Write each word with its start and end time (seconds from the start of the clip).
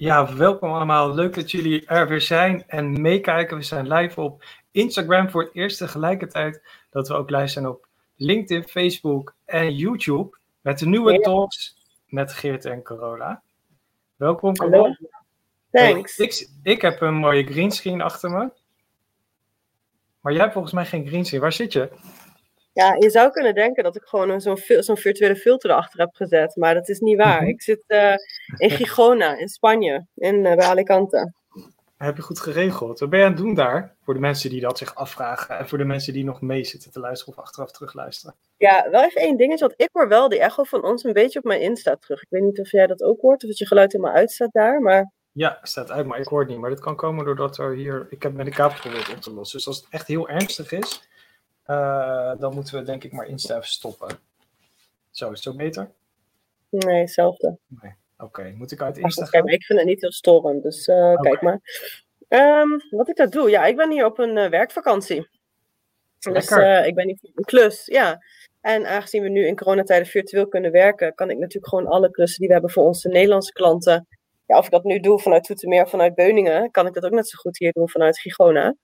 Ja, 0.00 0.34
welkom 0.36 0.72
allemaal. 0.72 1.14
Leuk 1.14 1.34
dat 1.34 1.50
jullie 1.50 1.86
er 1.86 2.08
weer 2.08 2.20
zijn 2.20 2.64
en 2.66 3.00
meekijken. 3.00 3.56
We 3.56 3.62
zijn 3.62 3.92
live 3.92 4.20
op 4.20 4.44
Instagram 4.70 5.30
voor 5.30 5.42
het 5.42 5.54
eerst 5.54 5.78
tegelijkertijd 5.78 6.62
dat 6.90 7.08
we 7.08 7.14
ook 7.14 7.30
live 7.30 7.46
zijn 7.46 7.66
op 7.66 7.88
LinkedIn, 8.16 8.68
Facebook 8.68 9.34
en 9.44 9.74
YouTube 9.74 10.36
met 10.60 10.78
de 10.78 10.86
nieuwe 10.86 11.20
talks 11.20 11.76
met 12.06 12.32
Geert 12.32 12.64
en 12.64 12.82
Corolla. 12.82 13.42
Welkom, 14.16 14.56
Corolla. 14.56 14.98
Thanks. 15.70 16.18
ik, 16.18 16.48
ik 16.62 16.82
heb 16.82 17.00
een 17.00 17.14
mooie 17.14 17.44
greenscreen 17.44 18.00
achter 18.00 18.30
me. 18.30 18.50
Maar 20.20 20.32
jij 20.32 20.40
hebt 20.42 20.52
volgens 20.52 20.74
mij 20.74 20.86
geen 20.86 21.06
greenscreen. 21.06 21.40
Waar 21.40 21.52
zit 21.52 21.72
je? 21.72 21.90
Ja, 22.78 22.94
je 22.98 23.10
zou 23.10 23.30
kunnen 23.30 23.54
denken 23.54 23.84
dat 23.84 23.96
ik 23.96 24.02
gewoon 24.02 24.40
zo'n 24.40 24.58
zo'n 24.78 24.96
virtuele 24.96 25.36
filter 25.36 25.70
erachter 25.70 26.00
heb 26.00 26.14
gezet, 26.14 26.56
maar 26.56 26.74
dat 26.74 26.88
is 26.88 26.98
niet 26.98 27.16
waar. 27.16 27.40
Mhm. 27.40 27.50
Ik 27.50 27.62
zit 27.62 27.84
eh, 27.86 28.14
in 28.56 28.70
Gijona, 28.76 29.38
in 29.38 29.48
Spanje, 29.48 30.06
in, 30.14 30.46
eh, 30.46 30.56
bij 30.56 30.66
Alicante. 30.66 31.32
Heb 31.96 32.16
je 32.16 32.22
goed 32.22 32.40
geregeld. 32.40 32.98
Wat 32.98 33.10
ben 33.10 33.18
je 33.18 33.24
aan 33.24 33.32
het 33.32 33.40
doen 33.40 33.54
daar? 33.54 33.96
Voor 34.02 34.14
de 34.14 34.20
mensen 34.20 34.50
die 34.50 34.60
dat 34.60 34.78
zich 34.78 34.94
afvragen 34.94 35.58
en 35.58 35.68
voor 35.68 35.78
de 35.78 35.84
mensen 35.84 36.12
die 36.12 36.24
nog 36.24 36.40
mee 36.40 36.64
zitten 36.64 36.90
te 36.90 37.00
luisteren 37.00 37.36
of 37.36 37.44
achteraf 37.44 37.70
terugluisteren. 37.70 38.34
Ja, 38.56 38.90
wel 38.90 39.04
even 39.04 39.20
één 39.20 39.36
dingetje, 39.36 39.66
want 39.66 39.80
ik 39.80 39.88
hoor 39.92 40.08
wel 40.08 40.28
die 40.28 40.40
echo 40.40 40.62
van 40.62 40.84
ons 40.84 41.04
een 41.04 41.12
beetje 41.12 41.38
op 41.38 41.44
mijn 41.44 41.60
Insta 41.60 41.96
terug. 41.96 42.22
Ik 42.22 42.30
weet 42.30 42.42
niet 42.42 42.60
of 42.60 42.70
jij 42.70 42.86
dat 42.86 43.02
ook 43.02 43.20
hoort, 43.20 43.42
of 43.42 43.48
dat 43.48 43.58
je 43.58 43.66
geluid 43.66 43.92
helemaal 43.92 44.14
uitstaat 44.14 44.52
daar, 44.52 44.80
maar... 44.80 45.12
Ja, 45.32 45.58
staat 45.62 45.90
uit, 45.90 46.06
maar 46.06 46.18
ik 46.18 46.26
hoor 46.26 46.40
het 46.40 46.48
niet. 46.48 46.58
Maar 46.58 46.70
dit 46.70 46.80
kan 46.80 46.96
komen 46.96 47.24
doordat 47.24 47.58
er 47.58 47.74
hier... 47.74 48.06
Ik 48.10 48.22
heb 48.22 48.32
met 48.32 48.46
de 48.46 48.52
kabel 48.52 48.76
geprobeerd 48.76 49.14
op 49.14 49.20
te 49.20 49.32
lossen. 49.32 49.58
Dus 49.58 49.66
als 49.66 49.76
het 49.76 49.86
echt 49.90 50.06
heel 50.06 50.28
ernstig 50.28 50.72
is, 50.72 51.08
uh, 51.70 52.32
dan 52.38 52.54
moeten 52.54 52.78
we 52.78 52.82
denk 52.82 53.04
ik 53.04 53.12
maar 53.12 53.26
Insta 53.26 53.56
even 53.56 53.68
stoppen. 53.68 54.08
Zo, 55.10 55.24
is 55.24 55.30
het 55.30 55.42
zo 55.42 55.54
beter? 55.54 55.90
Nee, 56.68 57.00
hetzelfde. 57.00 57.58
Nee. 57.66 57.94
Oké, 58.18 58.40
okay. 58.40 58.52
moet 58.52 58.70
ik 58.70 58.82
uit 58.82 58.98
Insta 58.98 59.22
Ach, 59.22 59.28
okay, 59.28 59.52
Ik 59.52 59.64
vind 59.64 59.78
het 59.78 59.88
niet 59.88 60.00
heel 60.00 60.12
storend, 60.12 60.62
dus 60.62 60.86
uh, 60.86 60.96
okay. 60.96 61.14
kijk 61.14 61.42
maar. 61.42 61.60
Um, 62.28 62.82
wat 62.90 63.08
ik 63.08 63.16
dat 63.16 63.32
doe? 63.32 63.50
Ja, 63.50 63.66
ik 63.66 63.76
ben 63.76 63.90
hier 63.90 64.04
op 64.04 64.18
een 64.18 64.36
uh, 64.36 64.48
werkvakantie. 64.48 65.28
Dus 66.18 66.50
ik 66.86 66.94
ben 66.94 67.06
hier 67.06 67.18
voor 67.20 67.30
een 67.34 67.44
klus, 67.44 67.86
ja. 67.86 68.22
En 68.60 68.86
aangezien 68.86 69.22
we 69.22 69.28
nu 69.28 69.46
in 69.46 69.56
coronatijden 69.56 70.06
virtueel 70.06 70.48
kunnen 70.48 70.70
werken, 70.72 71.14
kan 71.14 71.30
ik 71.30 71.38
natuurlijk 71.38 71.68
gewoon 71.68 71.86
alle 71.86 72.10
klussen 72.10 72.38
die 72.38 72.46
we 72.46 72.52
hebben 72.52 72.70
voor 72.72 72.84
onze 72.84 73.08
Nederlandse 73.08 73.52
klanten. 73.52 74.06
Ja, 74.46 74.58
of 74.58 74.64
ik 74.64 74.70
dat 74.70 74.84
nu 74.84 75.00
doe 75.00 75.20
vanuit 75.20 75.44
Toetermeer 75.44 75.82
of 75.82 75.90
vanuit 75.90 76.14
Beuningen, 76.14 76.70
kan 76.70 76.86
ik 76.86 76.94
dat 76.94 77.04
ook 77.04 77.12
net 77.12 77.28
zo 77.28 77.36
goed 77.36 77.58
hier 77.58 77.72
doen 77.72 77.88
vanuit 77.88 78.18
Gigona. 78.18 78.76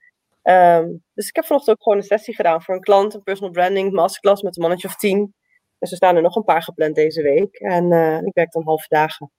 Um, 0.49 1.03
dus 1.15 1.29
ik 1.29 1.37
heb 1.37 1.45
vanochtend 1.45 1.77
ook 1.77 1.83
gewoon 1.83 1.99
een 1.99 2.05
sessie 2.05 2.35
gedaan 2.35 2.63
voor 2.63 2.75
een 2.75 2.81
klant, 2.81 3.15
een 3.15 3.23
personal 3.23 3.53
branding 3.53 3.93
masterclass 3.93 4.43
met 4.43 4.57
een 4.57 4.63
mannetje 4.63 4.89
of 4.89 4.97
tien. 4.97 5.35
Dus 5.79 5.91
er 5.91 5.97
staan 5.97 6.17
er 6.17 6.23
nog 6.23 6.37
een 6.37 6.45
paar 6.45 6.63
gepland 6.63 6.95
deze 6.95 7.23
week. 7.23 7.55
En 7.55 7.93
uh, 7.93 8.23
ik 8.23 8.35
werk 8.35 8.53
dan 8.53 8.65
halve 8.65 8.87
dagen. 8.89 9.31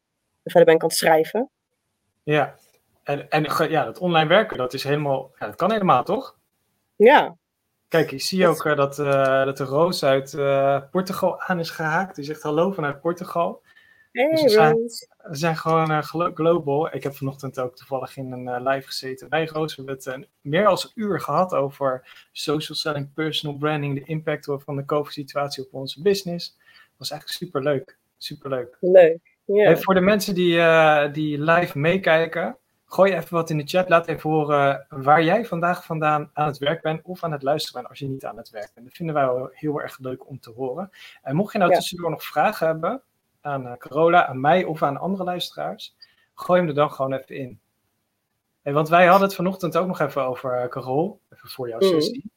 En 0.44 0.52
verder 0.52 0.66
ben 0.66 0.75
ik 0.75 0.81
aan 0.81 0.88
het 0.88 0.97
schrijven. 0.97 1.50
Ja, 2.23 2.56
en, 3.03 3.30
en 3.30 3.70
ja, 3.70 3.86
dat 3.86 4.00
online 4.00 4.30
werken, 4.30 4.58
dat 4.58 4.73
is 4.73 4.84
helemaal, 4.84 5.31
ja, 5.39 5.45
dat 5.45 5.56
kan 5.56 5.72
helemaal, 5.72 6.03
toch? 6.03 6.38
Ja. 6.95 7.38
Kijk, 7.88 8.12
ik 8.12 8.22
zie 8.22 8.47
ook 8.47 8.66
uh, 8.66 8.75
dat, 8.75 9.00
uh, 9.00 9.45
dat 9.45 9.58
de 9.58 9.64
Roos 9.64 10.03
uit 10.03 10.31
Portugal 10.92 11.42
aan 11.42 11.59
is 11.59 11.69
gehaakt. 11.69 12.16
Die 12.16 12.25
zegt 12.25 12.42
hallo 12.42 12.72
vanuit 12.72 13.02
Portugal. 13.02 13.62
Hey, 14.16 14.30
dus 14.30 14.41
we, 14.41 14.49
zijn, 14.49 14.73
Roos. 14.73 15.08
we 15.23 15.35
zijn 15.35 15.58
gewoon 15.58 15.91
uh, 15.91 16.02
global. 16.33 16.95
Ik 16.95 17.03
heb 17.03 17.16
vanochtend 17.16 17.59
ook 17.59 17.75
toevallig 17.75 18.17
in 18.17 18.31
een 18.31 18.47
uh, 18.47 18.72
live 18.73 18.88
gezeten 18.88 19.30
bij 19.30 19.45
Roos. 19.45 19.75
We 19.75 19.83
hebben 19.83 20.03
het 20.03 20.22
uh, 20.22 20.27
meer 20.41 20.63
dan 20.63 20.72
een 20.72 20.91
uur 21.03 21.22
gehad 21.22 21.53
over 21.53 22.27
social 22.31 22.77
selling, 22.77 23.13
personal 23.13 23.57
branding, 23.57 23.95
de 24.00 24.06
impact 24.06 24.45
van 24.57 24.75
de 24.75 24.85
COVID-situatie 24.85 25.63
op 25.66 25.73
onze 25.73 26.01
business. 26.01 26.56
Dat 26.57 26.97
was 26.97 27.12
eigenlijk 27.12 27.40
super 27.41 27.63
leuk. 27.63 27.97
Super 28.17 28.50
leuk. 28.50 28.78
Leuk. 28.79 29.35
Hey, 29.45 29.78
voor 29.78 29.94
de 29.94 30.01
mensen 30.01 30.35
die, 30.35 30.59
die 31.11 31.41
live 31.41 31.79
meekijken, 31.79 32.57
gooi 32.85 33.13
even 33.13 33.34
wat 33.34 33.50
in 33.50 33.57
de 33.57 33.67
chat. 33.67 33.90
Laat 33.90 34.07
even 34.07 34.29
horen 34.29 34.85
waar 34.90 35.23
jij 35.23 35.45
vandaag 35.45 35.85
vandaan 35.85 36.29
aan 36.34 36.47
het 36.47 36.57
werk 36.57 36.81
bent 36.81 37.01
of 37.03 37.23
aan 37.23 37.31
het 37.31 37.44
luisteren 37.44 37.78
bent 37.79 37.90
als 37.90 38.00
je 38.00 38.07
niet 38.07 38.25
aan 38.25 38.38
het 38.38 38.50
werk 38.50 38.72
bent. 38.73 38.85
Dat 38.85 38.95
vinden 38.95 39.16
wij 39.16 39.25
wel 39.25 39.50
heel 39.51 39.81
erg 39.81 40.00
leuk 40.00 40.28
om 40.29 40.40
te 40.40 40.51
horen. 40.51 40.90
En 41.22 41.35
mocht 41.35 41.51
je 41.51 41.57
nou 41.57 41.72
Ja. 41.72 41.78
tussendoor 41.78 42.09
nog 42.09 42.23
vragen 42.23 42.67
hebben 42.67 43.01
aan 43.45 43.66
uh, 43.66 43.73
Carola, 43.78 44.28
aan 44.28 44.39
mij 44.39 44.63
of 44.63 44.83
aan 44.83 44.97
andere 44.97 45.23
luisteraars, 45.23 45.95
gooi 46.35 46.59
hem 46.59 46.69
er 46.69 46.75
dan 46.75 46.91
gewoon 46.91 47.13
even 47.13 47.35
in. 47.35 47.59
Hey, 48.61 48.73
want 48.73 48.89
wij 48.89 49.06
hadden 49.06 49.28
het 49.28 49.35
vanochtend 49.35 49.78
ook 49.78 49.88
nog 49.88 50.00
even 50.00 50.25
over 50.25 50.63
uh, 50.63 50.69
Carol, 50.69 51.19
even 51.29 51.50
voor 51.50 51.69
jouw 51.69 51.79
Mhm. 51.79 51.88
sessie. 51.88 52.31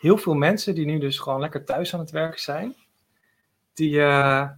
Heel 0.00 0.16
veel 0.18 0.34
mensen 0.34 0.74
die 0.74 0.86
nu 0.86 0.98
dus 0.98 1.18
gewoon 1.18 1.40
lekker 1.40 1.64
thuis 1.64 1.94
aan 1.94 2.00
het 2.00 2.10
werken 2.10 2.40
zijn, 2.40 2.74
die, 3.74 3.94
uh, 3.94 4.48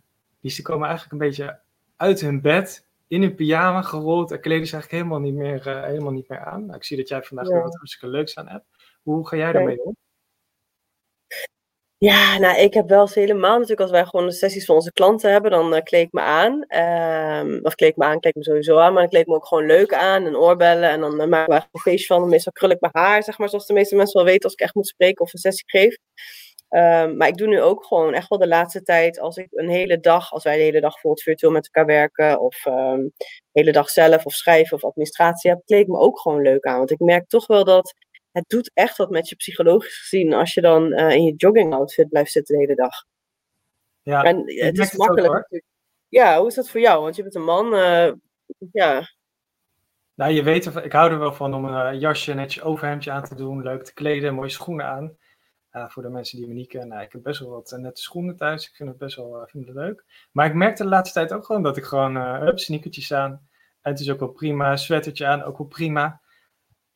die 0.41 0.51
ze 0.51 0.63
komen 0.63 0.89
eigenlijk 0.89 1.13
een 1.13 1.29
beetje 1.29 1.61
uit 1.97 2.21
hun 2.21 2.41
bed, 2.41 2.87
in 3.09 3.23
hun 3.23 3.35
pyjama 3.35 3.83
gerold 3.83 4.31
en 4.31 4.41
kleden 4.41 4.67
ze 4.67 4.73
eigenlijk 4.73 5.03
helemaal 5.03 5.31
niet 5.31 5.39
meer, 5.41 5.67
uh, 5.67 5.83
helemaal 5.85 6.13
niet 6.13 6.29
meer 6.29 6.45
aan. 6.45 6.65
Nou, 6.65 6.77
ik 6.77 6.85
zie 6.85 6.97
dat 6.97 7.09
jij 7.09 7.23
vandaag 7.23 7.47
Ja. 7.47 7.53
weer 7.53 7.63
wat 7.63 7.77
hartstikke 7.77 8.09
leuks 8.09 8.37
aan 8.37 8.49
hebt. 8.49 8.65
Hoe 9.03 9.29
ga 9.29 9.37
jij 9.37 9.53
daarmee 9.53 9.85
om? 9.85 9.97
Ja, 12.03 12.39
nou, 12.39 12.59
ik 12.59 12.75
heb 12.75 12.89
wel 12.89 13.01
eens 13.01 13.15
helemaal 13.15 13.53
natuurlijk, 13.53 13.81
als 13.81 13.91
wij 13.91 14.05
gewoon 14.05 14.27
de 14.27 14.33
sessies 14.33 14.65
van 14.65 14.75
onze 14.75 14.93
klanten 14.93 15.31
hebben, 15.33 15.51
dan 15.51 15.75
uh, 15.75 15.81
kleed 15.83 16.07
ik 16.07 16.13
me 16.13 16.21
aan. 16.21 16.65
Ehm, 16.67 17.59
of 17.63 17.75
kleed 17.75 17.91
ik 17.91 17.97
me 17.97 18.05
aan, 18.05 18.21
kleed 18.21 18.35
me 18.35 18.43
sowieso 18.45 18.79
aan, 18.79 18.93
maar 18.93 19.03
dan 19.03 19.11
kleed 19.11 19.27
me 19.27 19.35
ook 19.35 19.47
gewoon 19.47 19.67
leuk 19.67 19.95
aan 19.95 20.27
en 20.27 20.37
oorbellen. 20.37 20.91
En 20.91 21.01
dan 21.01 21.11
uh, 21.13 21.17
maken 21.19 21.31
we 21.31 21.37
eigenlijk 21.37 21.69
een 21.73 21.81
feestje 21.81 22.07
van. 22.15 22.29
Meestal 22.29 22.53
krul 22.53 22.71
ik 22.71 22.81
mijn 22.81 22.93
haar, 22.97 23.23
zeg 23.23 23.39
maar, 23.39 23.49
zoals 23.49 23.67
de 23.67 23.73
meeste 23.73 23.97
mensen 23.97 24.17
wel 24.17 24.31
weten 24.31 24.45
als 24.45 24.53
ik 24.53 24.61
echt 24.61 24.75
moet 24.75 24.87
spreken 24.87 25.25
of 25.25 25.33
een 25.33 25.39
sessie 25.39 25.65
geef. 25.67 25.97
Ehm, 26.69 27.17
maar 27.17 27.29
ik 27.29 27.37
doe 27.37 27.49
nu 27.49 27.61
ook 27.61 27.85
gewoon 27.85 28.15
echt 28.15 28.29
wel 28.29 28.39
de 28.39 28.49
laatste 28.49 28.83
tijd, 28.83 29.21
als 29.21 29.37
ik 29.37 29.49
een 29.51 29.69
hele 29.69 30.01
dag, 30.01 30.33
als 30.33 30.45
wij 30.45 30.57
de 30.57 30.63
hele 30.63 30.81
dag 30.81 30.93
bijvoorbeeld 30.93 31.23
virtueel 31.23 31.53
met 31.53 31.65
elkaar 31.65 31.87
werken, 31.87 32.41
of 32.41 32.67
ehm, 32.67 33.03
de 33.17 33.41
hele 33.53 33.73
dag 33.73 33.91
zelf, 33.91 34.25
of 34.27 34.33
schrijven 34.33 34.77
of 34.77 34.85
administratie 34.85 35.51
heb, 35.51 35.61
kleed 35.65 35.81
ik 35.81 35.89
me 35.89 35.99
ook 35.99 36.21
gewoon 36.21 36.43
leuk 36.43 36.65
aan. 36.65 36.79
Want 36.79 36.91
ik 36.91 36.99
merk 36.99 37.29
toch 37.29 37.47
wel 37.47 37.65
dat 37.65 37.95
het 38.33 38.49
doet 38.49 38.71
echt 38.75 38.97
wat 38.97 39.11
met 39.11 39.29
je 39.29 39.37
psychologisch 39.37 39.99
gezien 39.99 40.33
als 40.33 40.55
je 40.55 40.61
dan 40.61 40.93
uh, 40.93 41.11
in 41.11 41.23
je 41.23 41.35
jogging 41.37 41.73
outfit 41.73 42.09
blijft 42.09 42.31
zitten 42.31 42.55
de 42.55 42.61
hele 42.61 42.75
dag. 42.75 43.05
Ja, 44.03 44.23
en 44.23 44.47
ik 44.47 44.63
het 44.63 44.79
is 44.79 44.97
makkelijk. 44.97 45.63
Ja, 46.09 46.39
hoe 46.39 46.47
is 46.47 46.55
dat 46.55 46.71
voor 46.71 46.81
jou? 46.81 47.03
Want 47.03 47.17
je 47.17 47.23
bent 47.23 47.35
een 47.35 47.45
man. 47.45 47.75
uh, 47.75 48.13
ja, 48.73 49.09
Nou, 50.15 50.33
je 50.33 50.43
weet, 50.43 50.67
ik 50.67 50.93
hou 50.93 51.11
er 51.11 51.19
wel 51.19 51.33
van 51.33 51.55
om 51.55 51.65
een 51.65 51.99
jasje, 51.99 52.35
netjes 52.35 52.63
overhemdje 52.63 53.11
aan 53.11 53.25
te 53.25 53.35
doen, 53.35 53.63
leuk 53.63 53.85
te 53.85 53.95
kleden, 53.95 54.35
mooie 54.35 54.49
schoenen 54.49 54.87
aan. 54.87 55.17
Uh, 55.73 55.89
voor 55.89 56.03
de 56.03 56.09
mensen 56.09 56.39
die 56.39 56.49
me 56.49 56.55
niet 56.55 56.69
kennen, 56.69 56.89
nou, 56.89 57.03
ik 57.03 57.13
heb 57.13 57.23
best 57.23 57.41
wel 57.41 57.51
wat 57.51 57.75
nette 57.77 58.01
schoenen 58.01 58.37
thuis. 58.37 58.69
Ik 58.69 58.75
vind 58.75 58.89
het 58.89 58.99
best 58.99 59.17
wel 59.17 59.47
vind 59.47 59.67
het 59.67 59.77
leuk. 59.77 60.05
Maar 60.33 60.47
ik 60.47 60.55
merkte 60.55 60.83
de 60.83 60.89
laatste 60.89 61.19
tijd 61.19 61.33
ook 61.33 61.45
gewoon 61.45 61.63
dat 61.63 61.77
ik 61.77 61.85
gewoon, 61.85 62.17
hup, 62.17 62.59
sneakertjes 62.59 63.13
aan. 63.13 63.49
En 63.81 63.91
het 63.91 64.01
is 64.01 64.11
ook 64.11 64.21
wel 64.21 64.29
prima, 64.29 64.77
sweatertje 64.77 65.27
aan, 65.27 65.43
ook 65.43 65.59
wel 65.59 65.67
prima. 65.67 66.20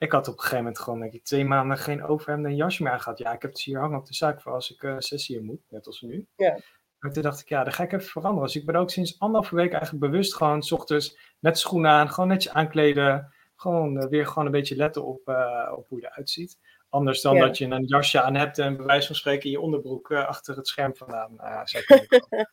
Ik 0.04 0.12
had 0.12 0.28
op 0.28 0.34
een 0.34 0.40
gegeven 0.40 0.58
moment 0.58 0.78
gewoon, 0.78 1.00
denk 1.00 1.12
ik, 1.12 1.24
twee 1.24 1.44
maanden 1.44 1.78
geen 1.78 2.04
overhemd 2.04 2.44
en 2.44 2.56
jasje 2.56 2.82
meer 2.82 2.92
aan 2.92 3.00
gehad. 3.00 3.18
Ja, 3.18 3.32
ik 3.32 3.42
heb 3.42 3.50
het 3.50 3.60
hier 3.60 3.78
hangen 3.78 3.98
op 3.98 4.06
de 4.06 4.14
zaak 4.14 4.40
voor 4.40 4.52
als 4.52 4.72
ik 4.72 4.82
uh, 4.82 4.94
sessie 4.98 5.36
in 5.36 5.44
moet, 5.44 5.60
net 5.68 5.86
als 5.86 6.00
nu. 6.00 6.26
Ja. 6.36 6.58
Maar 6.98 7.12
toen 7.12 7.22
dacht 7.22 7.40
ik, 7.40 7.48
ja, 7.48 7.64
dan 7.64 7.72
ga 7.72 7.82
ik 7.82 7.92
even 7.92 8.06
veranderen. 8.06 8.46
Dus 8.46 8.56
ik 8.56 8.66
ben 8.66 8.74
ook 8.74 8.90
sinds 8.90 9.18
anderhalve 9.18 9.54
week 9.54 9.72
eigenlijk 9.72 10.04
bewust 10.04 10.34
gewoon, 10.34 10.62
s 10.62 10.72
ochtends, 10.72 11.18
net 11.40 11.58
schoenen 11.58 11.90
aan, 11.90 12.10
gewoon 12.10 12.28
netjes 12.28 12.52
aankleden. 12.52 13.32
Gewoon 13.56 13.96
uh, 13.96 14.08
weer 14.08 14.26
gewoon 14.26 14.46
een 14.46 14.52
beetje 14.52 14.76
letten 14.76 15.04
op, 15.04 15.28
uh, 15.28 15.72
op 15.76 15.88
hoe 15.88 16.00
je 16.00 16.06
eruit 16.06 16.30
ziet. 16.30 16.58
Anders 16.94 17.20
dan 17.20 17.34
Ja. 17.34 17.46
dat 17.46 17.58
je 17.58 17.64
een 17.64 17.84
jasje 17.84 18.20
aan 18.22 18.34
hebt 18.34 18.58
en 18.58 18.76
bij 18.76 18.86
wijze 18.86 19.06
van 19.06 19.16
spreken 19.16 19.50
je 19.50 19.60
onderbroek 19.60 20.10
uh, 20.10 20.26
achter 20.26 20.56
het 20.56 20.68
scherm 20.68 20.96
vandaan 20.96 21.32
uh, 21.40 21.60
zou 21.64 21.84
kunnen 21.84 22.06
komen. 22.06 22.48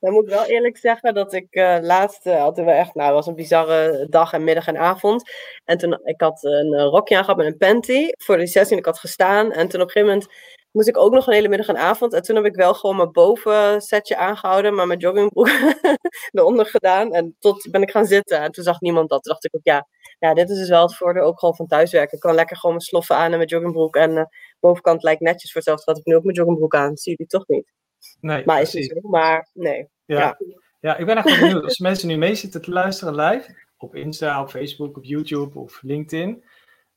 Dan 0.00 0.12
moet 0.12 0.22
ik 0.22 0.28
wel 0.34 0.44
eerlijk 0.44 0.76
zeggen 0.76 1.14
dat 1.14 1.32
ik 1.32 1.46
uh, 1.50 1.78
laatst 1.80 2.26
uh, 2.26 2.38
hadden 2.38 2.64
we 2.64 2.70
echt, 2.70 2.94
nou, 2.94 3.06
het 3.06 3.16
was 3.16 3.26
een 3.26 3.34
bizarre 3.34 4.06
dag 4.10 4.32
en 4.32 4.44
middag 4.44 4.66
en 4.66 4.76
avond. 4.76 5.30
En 5.64 5.78
toen, 5.78 6.00
ik 6.04 6.20
had 6.20 6.44
een 6.44 6.82
rokje 6.82 7.16
aangehad 7.16 7.36
met 7.36 7.46
een 7.46 7.56
panty 7.56 8.08
voor 8.16 8.36
die 8.36 8.46
sessie 8.46 8.72
en 8.72 8.78
ik 8.78 8.84
had 8.84 8.98
gestaan. 8.98 9.52
En 9.52 9.68
toen 9.68 9.80
op 9.80 9.86
een 9.86 9.92
gegeven 9.92 10.14
moment 10.14 10.32
moest 10.70 10.88
ik 10.88 10.96
ook 10.96 11.12
nog 11.12 11.26
een 11.26 11.32
hele 11.32 11.48
middag 11.48 11.68
en 11.68 11.76
avond. 11.76 12.12
En 12.12 12.22
toen 12.22 12.36
heb 12.36 12.44
ik 12.44 12.54
wel 12.54 12.74
gewoon 12.74 12.96
mijn 12.96 13.12
bovensetje 13.12 14.16
aangehouden, 14.16 14.74
maar 14.74 14.86
mijn 14.86 14.98
joggingbroek 14.98 15.48
eronder 16.32 16.66
gedaan. 16.66 17.12
En 17.12 17.36
tot 17.38 17.68
ben 17.70 17.82
ik 17.82 17.90
gaan 17.90 18.06
zitten 18.06 18.40
en 18.40 18.50
toen 18.50 18.64
zag 18.64 18.80
niemand 18.80 19.08
dat. 19.08 19.22
Toen 19.22 19.32
dacht 19.32 19.44
ik 19.44 19.54
ook, 19.54 19.64
ja, 19.64 19.86
ja, 20.18 20.34
dit 20.34 20.50
is 20.50 20.58
dus 20.58 20.68
wel 20.68 20.82
het 20.82 20.96
voordeel 20.96 21.22
ook 21.22 21.38
gewoon 21.38 21.56
van 21.56 21.66
thuiswerken. 21.66 22.14
Ik 22.14 22.20
kan 22.20 22.34
lekker 22.34 22.56
gewoon 22.56 22.74
mijn 22.74 22.86
sloffen 22.86 23.16
aan 23.16 23.30
en 23.30 23.36
mijn 23.36 23.48
joggingbroek. 23.48 23.96
En 23.96 24.10
uh, 24.10 24.24
bovenkant 24.60 25.02
lijkt 25.02 25.20
netjes 25.20 25.52
voor 25.52 25.60
hetzelfde 25.60 25.84
dat 25.84 25.98
ik 25.98 26.06
nu 26.06 26.16
ook 26.16 26.22
mijn 26.22 26.36
joggingbroek 26.36 26.74
aan. 26.74 26.96
Zie 26.96 27.14
je 27.18 27.26
toch 27.26 27.46
niet. 27.46 27.72
Nee, 28.20 28.44
Maar 28.44 28.60
is 28.60 28.72
niet 28.72 28.92
zo, 29.02 29.08
maar 29.08 29.48
nee. 29.52 29.88
Ja. 30.04 30.18
Ja. 30.18 30.38
ja, 30.80 30.96
ik 30.96 31.06
ben 31.06 31.16
echt 31.16 31.40
benieuwd. 31.40 31.64
Als 31.64 31.78
mensen 31.78 32.08
nu 32.08 32.16
mee 32.16 32.34
zitten 32.34 32.62
te 32.62 32.70
luisteren 32.70 33.14
live, 33.14 33.54
op 33.76 33.94
Insta, 33.94 34.40
op 34.40 34.50
Facebook, 34.50 34.96
op 34.96 35.04
YouTube 35.04 35.58
of 35.58 35.82
LinkedIn, 35.82 36.44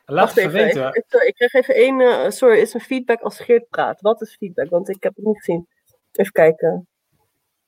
laat 0.05 0.29
het 0.29 0.37
even 0.37 0.65
even, 0.65 0.91
weten. 0.91 1.27
Ik, 1.27 1.33
kreeg 1.35 1.53
even 1.53 1.75
één, 1.75 1.99
uh, 1.99 2.29
sorry, 2.29 2.59
is 2.59 2.73
een 2.73 2.79
feedback 2.79 3.21
als 3.21 3.39
Geert 3.39 3.69
praat. 3.69 4.01
Wat 4.01 4.21
is 4.21 4.35
feedback? 4.35 4.69
Want 4.69 4.89
ik 4.89 5.03
heb 5.03 5.15
het 5.15 5.25
niet 5.25 5.37
gezien. 5.37 5.67
Even 6.11 6.31
kijken. 6.31 6.87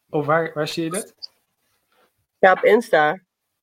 Of 0.10 0.26
waar, 0.26 0.52
waar 0.54 0.68
zie 0.68 0.84
je 0.84 0.90
dat? 0.90 1.14
Ja, 2.40 2.52
op 2.52 2.64
Insta. 2.64 3.22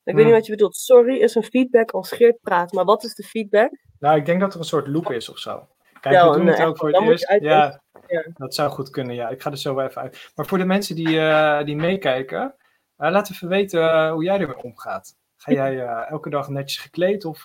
Ik 0.08 0.14
weet 0.14 0.24
niet 0.24 0.34
wat 0.34 0.46
je 0.46 0.52
bedoelt. 0.52 0.76
Sorry 0.76 1.16
is 1.16 1.34
een 1.34 1.42
feedback 1.42 1.90
als 1.90 2.12
Geert 2.12 2.40
praat. 2.40 2.72
Maar 2.72 2.84
wat 2.84 3.04
is 3.04 3.14
de 3.14 3.22
feedback? 3.22 3.70
Nou, 3.98 4.16
ik 4.16 4.26
denk 4.26 4.40
dat 4.40 4.52
er 4.54 4.58
een 4.58 4.64
soort 4.64 4.86
loop 4.86 5.10
is 5.10 5.28
of 5.28 5.38
zo. 5.38 5.68
Kijk, 6.00 6.14
Ja, 6.14 6.30
we 6.30 6.36
doen 6.36 6.46
het 6.46 6.58
eh, 6.58 6.66
ook 6.66 6.76
voor 6.76 6.92
het 6.92 7.02
eerst. 7.02 7.36
Ja, 7.40 7.80
Ja. 8.06 8.24
dat 8.34 8.54
zou 8.54 8.70
goed 8.70 8.90
kunnen. 8.90 9.14
Ja, 9.14 9.28
ik 9.28 9.42
ga 9.42 9.50
er 9.50 9.58
zo 9.58 9.74
wel 9.74 9.86
even 9.86 10.02
uit. 10.02 10.30
Maar 10.34 10.46
voor 10.46 10.58
de 10.58 10.64
mensen 10.64 10.96
die, 10.96 11.20
eh, 11.20 11.64
die 11.64 11.76
meekijken, 11.76 12.54
laat 12.96 13.30
even 13.30 13.48
weten 13.48 14.10
hoe 14.10 14.24
jij 14.24 14.38
ermee 14.40 14.62
omgaat. 14.62 15.16
Ga 15.36 15.52
jij 15.52 15.78
elke 15.86 16.30
dag 16.30 16.48
netjes 16.48 16.82
gekleed 16.82 17.24
of 17.24 17.44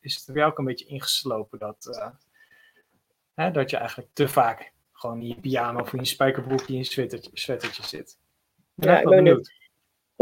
is 0.00 0.14
het 0.14 0.24
bij 0.26 0.34
jou 0.34 0.50
ook 0.50 0.58
een 0.58 0.64
beetje 0.64 0.86
ingeslopen 0.86 1.58
dat, 1.58 2.12
hè, 3.34 3.50
dat 3.50 3.70
je 3.70 3.76
eigenlijk 3.76 4.10
te 4.12 4.28
vaak 4.28 4.72
gewoon 4.92 5.20
in 5.20 5.26
je 5.26 5.40
pyjama 5.40 5.80
of 5.80 5.92
in 5.92 5.98
je 5.98 6.06
spijkerbroekje 6.06 6.72
in 6.72 6.78
je 6.78 6.84
sweatertje, 6.84 7.30
sweatertje 7.34 7.82
zit? 7.82 8.18
ja, 8.74 8.98
ik 8.98 9.08
ben 9.08 9.16
benieuwd. 9.24 9.52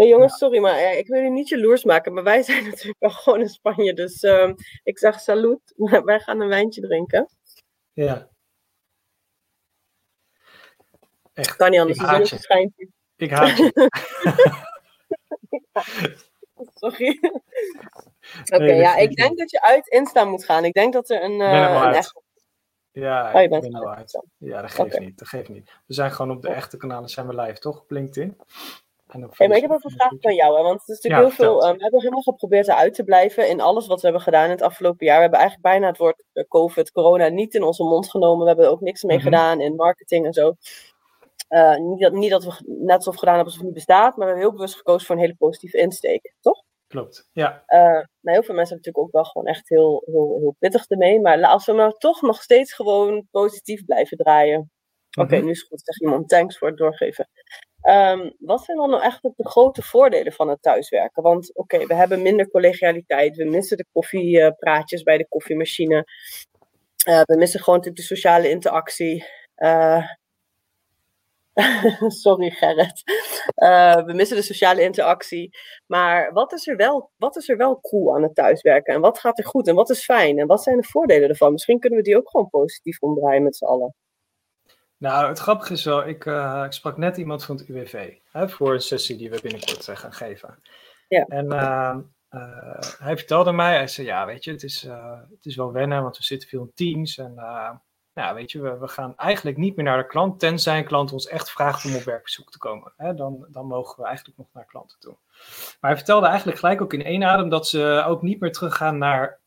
Nee, 0.01 0.09
jongens, 0.09 0.39
sorry, 0.39 0.59
maar 0.59 0.77
eh, 0.77 0.99
ik 0.99 1.07
wil 1.07 1.17
jullie 1.17 1.33
niet 1.33 1.49
jaloers 1.49 1.85
maken, 1.85 2.13
maar 2.13 2.23
wij 2.23 2.43
zijn 2.49 2.65
natuurlijk 2.65 2.99
wel 2.99 3.11
gewoon 3.11 3.41
in 3.41 3.49
Spanje. 3.49 3.95
Dus 3.95 4.23
uh, 4.23 4.53
ik 4.83 4.99
zeg 4.99 5.21
salut, 5.21 5.75
wij 6.05 6.21
gaan 6.21 6.41
een 6.41 6.49
wijntje 6.49 6.81
drinken. 6.81 7.29
Ja. 7.93 8.29
Echt. 11.33 11.57
Kan 11.57 11.71
niet 11.71 11.81
anders, 11.81 11.99
ik 11.99 12.07
haat 12.07 12.29
je. 12.29 12.89
Ik 13.17 13.31
haat 13.31 13.57
je. 13.57 13.91
sorry. 16.75 17.21
Oké, 18.55 18.73
ja, 18.73 18.97
ik 18.97 19.17
denk 19.17 19.39
dat 19.39 19.51
je 19.51 19.63
uit 19.63 19.89
Insta 19.89 20.25
moet 20.25 20.45
gaan. 20.45 20.65
Ik 20.65 20.73
denk 20.73 20.93
dat 20.93 21.11
er 21.11 21.23
een, 21.23 21.41
uh, 21.41 21.83
een 21.83 21.95
echt... 21.95 22.23
Ja, 22.91 23.33
oh, 23.35 23.41
ik 23.41 23.51
ben 23.51 23.75
er 23.75 23.89
uit. 23.89 24.25
Ja, 24.37 24.61
dat 24.61 24.71
geeft 24.71 24.99
niet. 24.99 25.19
Dat 25.19 25.29
geeft 25.29 25.49
niet. 25.49 25.71
We 25.87 25.95
zijn 25.95 26.13
gewoon 26.13 26.37
op 26.37 26.43
de 26.43 26.49
echte 26.49 26.77
kanalen, 26.77 27.09
zijn 27.09 27.27
we 27.27 27.35
live, 27.35 27.59
toch? 27.59 27.81
Op 27.81 27.91
LinkedIn. 27.91 28.39
Hey, 29.13 29.49
maar 29.49 29.57
ik 29.57 29.63
heb 29.63 29.71
ook 29.71 29.85
een 29.85 29.91
vraag 29.91 30.13
van 30.21 30.35
jou, 30.35 30.57
hè, 30.57 30.63
want 30.63 30.81
het 30.81 30.89
is 30.89 31.01
natuurlijk 31.01 31.37
heel 31.37 31.47
veel. 31.47 31.69
Um, 31.69 31.77
we 31.77 31.83
hebben 31.83 32.01
helemaal 32.01 32.23
geprobeerd 32.23 32.69
eruit 32.69 32.95
te 32.95 33.05
blijven 33.05 33.49
in 33.49 33.61
alles 33.61 33.87
wat 33.87 33.97
we 33.97 34.07
hebben 34.07 34.23
gedaan 34.23 34.45
in 34.45 34.51
het 34.51 34.63
afgelopen 34.63 35.07
jaar. 35.07 35.17
We 35.17 35.23
hebben 35.23 35.39
eigenlijk 35.39 35.69
bijna 35.69 35.87
het 35.87 35.99
woord 35.99 36.25
eh, 36.33 36.45
COVID, 36.49 36.93
corona 36.93 37.29
niet 37.29 37.55
in 37.55 37.63
onze 37.63 37.83
mond 37.83 38.11
genomen. 38.11 38.41
We 38.41 38.47
hebben 38.47 38.65
er 38.65 38.71
ook 38.71 38.81
niks 38.81 39.03
mee 39.03 39.17
mhm. 39.17 39.25
gedaan 39.25 39.61
in 39.61 39.75
marketing 39.75 40.27
en 40.27 40.33
zo. 40.33 40.55
Uh, 41.49 41.77
niet, 41.77 42.01
dat, 42.01 42.13
niet 42.13 42.31
dat 42.31 42.45
we 42.45 42.53
net 42.67 43.03
zo 43.03 43.13
gedaan 43.13 43.35
hebben 43.35 43.45
alsof 43.45 43.59
het 43.59 43.67
niet 43.67 43.75
bestaat, 43.75 44.17
maar 44.17 44.27
we 44.27 44.33
hebben 44.33 44.43
heel 44.43 44.53
bewust 44.53 44.77
gekozen 44.77 45.07
voor 45.07 45.15
een 45.15 45.21
hele 45.21 45.37
positieve 45.37 45.79
insteek, 45.79 46.35
toch? 46.41 46.63
Klopt, 46.87 47.29
ja. 47.33 47.63
Uh, 47.67 47.81
nou, 47.81 48.07
heel 48.21 48.43
veel 48.43 48.55
mensen 48.55 48.77
hebben 48.77 48.77
natuurlijk 48.77 48.99
ook 48.99 49.13
wel 49.13 49.25
gewoon 49.25 49.47
echt 49.47 49.69
heel, 49.69 50.03
heel, 50.07 50.37
heel 50.39 50.57
pittig 50.59 50.87
ermee. 50.89 51.21
Maar 51.21 51.45
als 51.45 51.67
we 51.67 51.73
maar 51.73 51.93
toch 51.93 52.23
nog 52.23 52.43
steeds 52.43 52.73
gewoon 52.73 53.27
positief 53.31 53.85
blijven 53.85 54.17
draaien. 54.17 54.71
Oké, 55.19 55.37
mhm. 55.37 55.45
nu 55.45 55.51
is 55.51 55.61
het 55.61 55.69
goed. 55.69 55.81
Zeg 55.85 56.01
iemand, 56.01 56.29
thanks 56.29 56.59
voor 56.59 56.69
het 56.69 56.77
doorgeven. 56.77 57.29
Um, 57.83 58.35
wat 58.39 58.65
zijn 58.65 58.77
dan 58.77 58.91
nou 58.91 59.03
eigenlijk 59.03 59.37
de 59.37 59.49
grote 59.49 59.83
voordelen 59.83 60.33
van 60.33 60.49
het 60.49 60.63
thuiswerken? 60.63 61.23
Want 61.23 61.57
oké, 61.57 61.87
we 61.87 61.95
hebben 61.95 62.23
minder 62.23 62.51
collegialiteit, 62.51 63.37
we 63.37 63.45
missen 63.45 63.77
de 63.77 63.87
koffiepraatjes 63.93 65.03
bij 65.03 65.19
de 65.19 65.29
koffiemachine, 65.29 66.05
uh, 67.09 67.21
we 67.23 67.37
missen 67.37 67.61
gewoon 67.61 67.81
de 67.81 68.03
sociale 68.03 68.51
interactie. 68.51 69.25
Uh, 69.57 70.07
sorry 72.23 72.51
Gerrit. 72.51 73.03
We 74.07 74.13
missen 74.15 74.37
de 74.37 74.43
sociale 74.43 74.83
interactie. 74.83 75.59
Maar 75.87 76.33
wat 76.33 76.53
is, 76.53 76.67
er 76.67 76.77
wel, 76.77 77.11
wat 77.17 77.37
is 77.37 77.49
er 77.49 77.57
wel 77.57 77.81
cool 77.81 78.15
aan 78.15 78.23
het 78.23 78.35
thuiswerken? 78.35 78.95
En 78.95 79.01
wat 79.01 79.19
gaat 79.19 79.39
er 79.39 79.47
goed 79.47 79.69
en 79.69 79.75
wat 79.75 79.91
is 79.91 80.05
fijn? 80.05 80.39
En 80.39 80.47
wat 80.47 80.63
zijn 80.63 80.77
de 80.77 80.87
voordelen 80.87 81.29
ervan? 81.29 81.53
Misschien 81.53 81.79
kunnen 81.79 81.99
we 81.99 82.05
die 82.05 82.17
ook 82.17 82.31
gewoon 82.31 82.51
positief 82.51 83.01
omdraaien 83.01 83.43
met 83.43 83.57
z'n 83.57 83.65
allen. 83.65 83.95
Nou, 85.01 85.29
het 85.29 85.39
grappige 85.39 85.73
is 85.73 85.85
wel, 85.85 86.07
ik, 86.07 86.25
uh, 86.25 86.63
ik 86.67 86.73
sprak 86.73 86.97
net 86.97 87.17
iemand 87.17 87.45
van 87.45 87.57
het 87.57 87.69
UWV 87.69 88.15
hè, 88.31 88.49
voor 88.49 88.75
een 88.75 88.81
sessie 88.81 89.17
die 89.17 89.31
we 89.31 89.41
binnenkort 89.43 89.89
uh, 89.89 89.97
gaan 89.97 90.13
geven. 90.13 90.63
Ja. 91.09 91.25
En 91.25 91.47
uh, 91.53 91.97
hij 92.99 93.17
vertelde 93.17 93.53
mij, 93.53 93.77
hij 93.77 93.89
zei, 93.89 94.07
ja, 94.07 94.27
weet 94.27 94.45
je, 94.45 94.51
het 94.51 94.63
is, 94.63 94.83
het 95.31 95.45
is 95.45 95.57
wel 95.57 95.73
wennen, 95.73 96.03
want 96.03 96.17
we 96.17 96.23
zitten 96.23 96.49
veel 96.49 96.63
in 96.63 96.73
teams. 96.75 97.19
En 97.19 97.35
ja, 98.13 98.35
weet 98.35 98.53
je, 98.53 98.61
we, 98.61 98.79
we, 98.79 98.89
gaan 98.89 99.17
eigenlijk 99.17 99.57
niet 99.57 99.77
meer 99.77 99.85
naar 99.85 99.99
de 99.99 100.07
klant, 100.07 100.41
tenzij 100.41 100.79
een 100.79 100.85
klant 100.85 101.13
ons 101.13 101.27
echt 101.27 101.51
vraagt 101.51 101.85
om 101.85 101.95
op 101.95 102.03
werkbezoek 102.03 102.51
te 102.51 102.59
komen. 102.59 102.93
Hè, 102.97 103.15
dan, 103.15 103.47
dan 103.51 103.67
mogen 103.67 104.03
we 104.03 104.07
eigenlijk 104.09 104.39
nog 104.39 104.47
naar 104.53 104.67
klanten 104.67 104.99
toe. 104.99 105.17
Maar 105.81 105.91
hij 105.91 105.97
vertelde 105.97 106.27
eigenlijk 106.27 106.59
gelijk 106.59 106.83
ook 106.83 106.93
in 106.93 107.05
één 107.05 107.25
adem 107.25 107.49
dat 107.49 107.69
ze 107.69 108.05
ook 108.07 108.23
niet 108.23 108.41
meer 108.41 108.53
teruggaan 108.53 108.99
naar, 108.99 109.41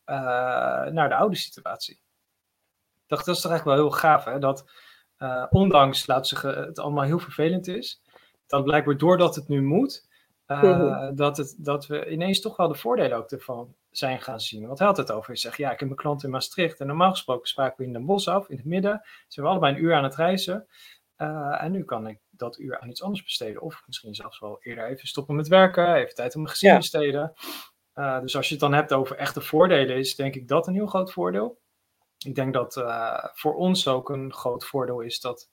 naar 0.91 1.09
de 1.09 1.15
oude 1.15 1.35
situatie. 1.35 1.95
Ik 1.95 3.09
dacht, 3.09 3.25
dat 3.25 3.35
is 3.35 3.41
toch 3.41 3.51
eigenlijk 3.51 3.79
wel 3.79 3.89
heel 3.89 3.99
gaaf, 3.99 4.25
hè, 4.25 4.39
dat 4.39 4.65
uh, 5.23 5.45
ondanks, 5.49 6.07
laat 6.07 6.27
zeggen, 6.27 6.57
het 6.57 6.79
allemaal 6.79 7.03
heel 7.03 7.19
vervelend 7.19 7.67
is, 7.67 8.01
dat 8.47 8.63
blijkbaar 8.63 8.97
doordat 8.97 9.35
het 9.35 9.47
nu 9.47 9.61
moet, 9.61 10.07
uh, 10.47 11.09
dat, 11.13 11.37
het, 11.37 11.55
dat 11.57 11.87
we 11.87 12.09
ineens 12.09 12.41
toch 12.41 12.57
wel 12.57 12.67
de 12.67 12.75
voordelen 12.75 13.17
ook 13.17 13.31
ervan 13.31 13.75
zijn 13.91 14.21
gaan 14.21 14.39
zien. 14.39 14.67
Want 14.67 14.79
hij 14.79 14.87
had 14.87 14.97
het 14.97 15.11
over. 15.11 15.27
Hij 15.27 15.35
zegt, 15.35 15.57
ja, 15.57 15.71
ik 15.71 15.79
heb 15.79 15.87
mijn 15.87 16.01
klant 16.01 16.23
in 16.23 16.29
Maastricht 16.29 16.79
en 16.79 16.87
normaal 16.87 17.11
gesproken 17.11 17.47
spraken 17.47 17.77
we 17.77 17.83
in 17.83 17.93
Den 17.93 18.05
Bosch 18.05 18.27
af, 18.27 18.49
in 18.49 18.57
het 18.57 18.65
midden. 18.65 19.01
Zijn 19.27 19.45
we 19.45 19.51
allebei 19.51 19.75
een 19.75 19.83
uur 19.83 19.95
aan 19.95 20.03
het 20.03 20.15
reizen. 20.15 20.67
Uh, 21.17 21.63
en 21.63 21.71
nu 21.71 21.83
kan 21.83 22.07
ik 22.07 22.19
dat 22.29 22.59
uur 22.59 22.79
aan 22.79 22.89
iets 22.89 23.03
anders 23.03 23.23
besteden. 23.23 23.61
Of 23.61 23.83
misschien 23.85 24.15
zelfs 24.15 24.39
wel 24.39 24.57
eerder 24.59 24.87
even 24.87 25.07
stoppen 25.07 25.35
met 25.35 25.47
werken, 25.47 25.95
even 25.95 26.15
tijd 26.15 26.35
om 26.35 26.41
mijn 26.41 26.53
gezin 26.53 26.69
te 26.69 26.77
besteden. 26.77 27.33
Uh, 27.95 28.19
dus 28.19 28.35
als 28.35 28.47
je 28.47 28.51
het 28.51 28.63
dan 28.63 28.73
hebt 28.73 28.93
over 28.93 29.15
echte 29.15 29.41
voordelen, 29.41 29.97
is 29.97 30.15
denk 30.15 30.35
ik 30.35 30.47
dat 30.47 30.67
een 30.67 30.73
heel 30.73 30.87
groot 30.87 31.11
voordeel 31.11 31.61
ik 32.25 32.35
denk 32.35 32.53
dat 32.53 32.75
uh, 32.77 33.23
voor 33.33 33.55
ons 33.55 33.87
ook 33.87 34.09
een 34.09 34.33
groot 34.33 34.65
voordeel 34.65 34.99
is 34.99 35.19
dat 35.19 35.49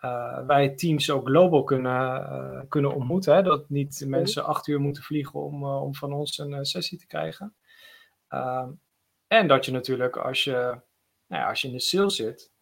uh, 0.00 0.46
wij 0.46 0.74
teams 0.74 1.10
ook 1.10 1.26
global 1.26 1.64
kunnen, 1.64 2.20
uh, 2.20 2.62
kunnen 2.68 2.94
ontmoeten. 2.94 3.34
Hè? 3.34 3.42
Dat 3.42 3.68
niet 3.68 4.04
mensen 4.06 4.44
acht 4.44 4.66
uur 4.66 4.80
moeten 4.80 5.02
vliegen 5.02 5.40
om, 5.40 5.64
om 5.64 5.94
van 5.94 6.12
ons 6.12 6.38
een 6.38 6.64
sessie 6.64 6.98
te 6.98 7.06
krijgen. 7.06 7.54
Ehm, 8.28 8.70
en 9.26 9.48
dat 9.48 9.64
je 9.64 9.72
natuurlijk 9.72 10.16
als 10.16 10.44
je, 10.44 10.80
nou 11.26 11.42
ja, 11.42 11.48
als 11.48 11.60
je 11.60 11.68
in 11.68 11.74
de 11.74 11.80
sales 11.80 12.16
zit, 12.16 12.52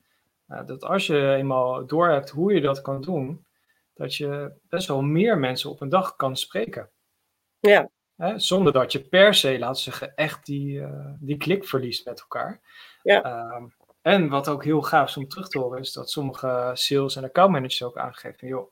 dat 0.66 0.84
als 0.84 1.06
je 1.06 1.34
eenmaal 1.34 1.86
door 1.86 2.08
hebt 2.08 2.30
hoe 2.30 2.54
je 2.54 2.60
dat 2.60 2.80
kan 2.80 3.00
doen, 3.00 3.46
dat 3.94 4.14
je 4.14 4.52
best 4.68 4.88
wel 4.88 5.02
meer 5.02 5.38
mensen 5.38 5.70
op 5.70 5.80
een 5.80 5.88
dag 5.88 6.16
kan 6.16 6.36
spreken. 6.36 6.90
Ja. 7.60 7.90
Hè? 8.16 8.38
Zonder 8.38 8.72
dat 8.72 8.92
je 8.92 9.00
per 9.00 9.34
se, 9.34 9.58
laten 9.58 9.82
zeggen, 9.82 10.14
echt 10.14 10.46
die, 10.46 10.82
die 11.20 11.36
klik 11.36 11.64
verliest 11.64 12.04
met 12.04 12.20
elkaar. 12.20 12.60
Ja. 13.06 13.22
Ehm, 13.22 13.66
en 14.02 14.28
wat 14.28 14.48
ook 14.48 14.64
heel 14.64 14.82
gaaf 14.82 15.08
is 15.08 15.16
om 15.16 15.28
terug 15.28 15.48
te 15.48 15.58
horen, 15.58 15.80
is 15.80 15.92
dat 15.92 16.10
sommige 16.10 16.70
sales 16.74 17.16
en 17.16 17.24
account 17.24 17.52
managers 17.52 17.82
ook 17.82 17.98
aangeven 17.98 18.48
joh, 18.48 18.70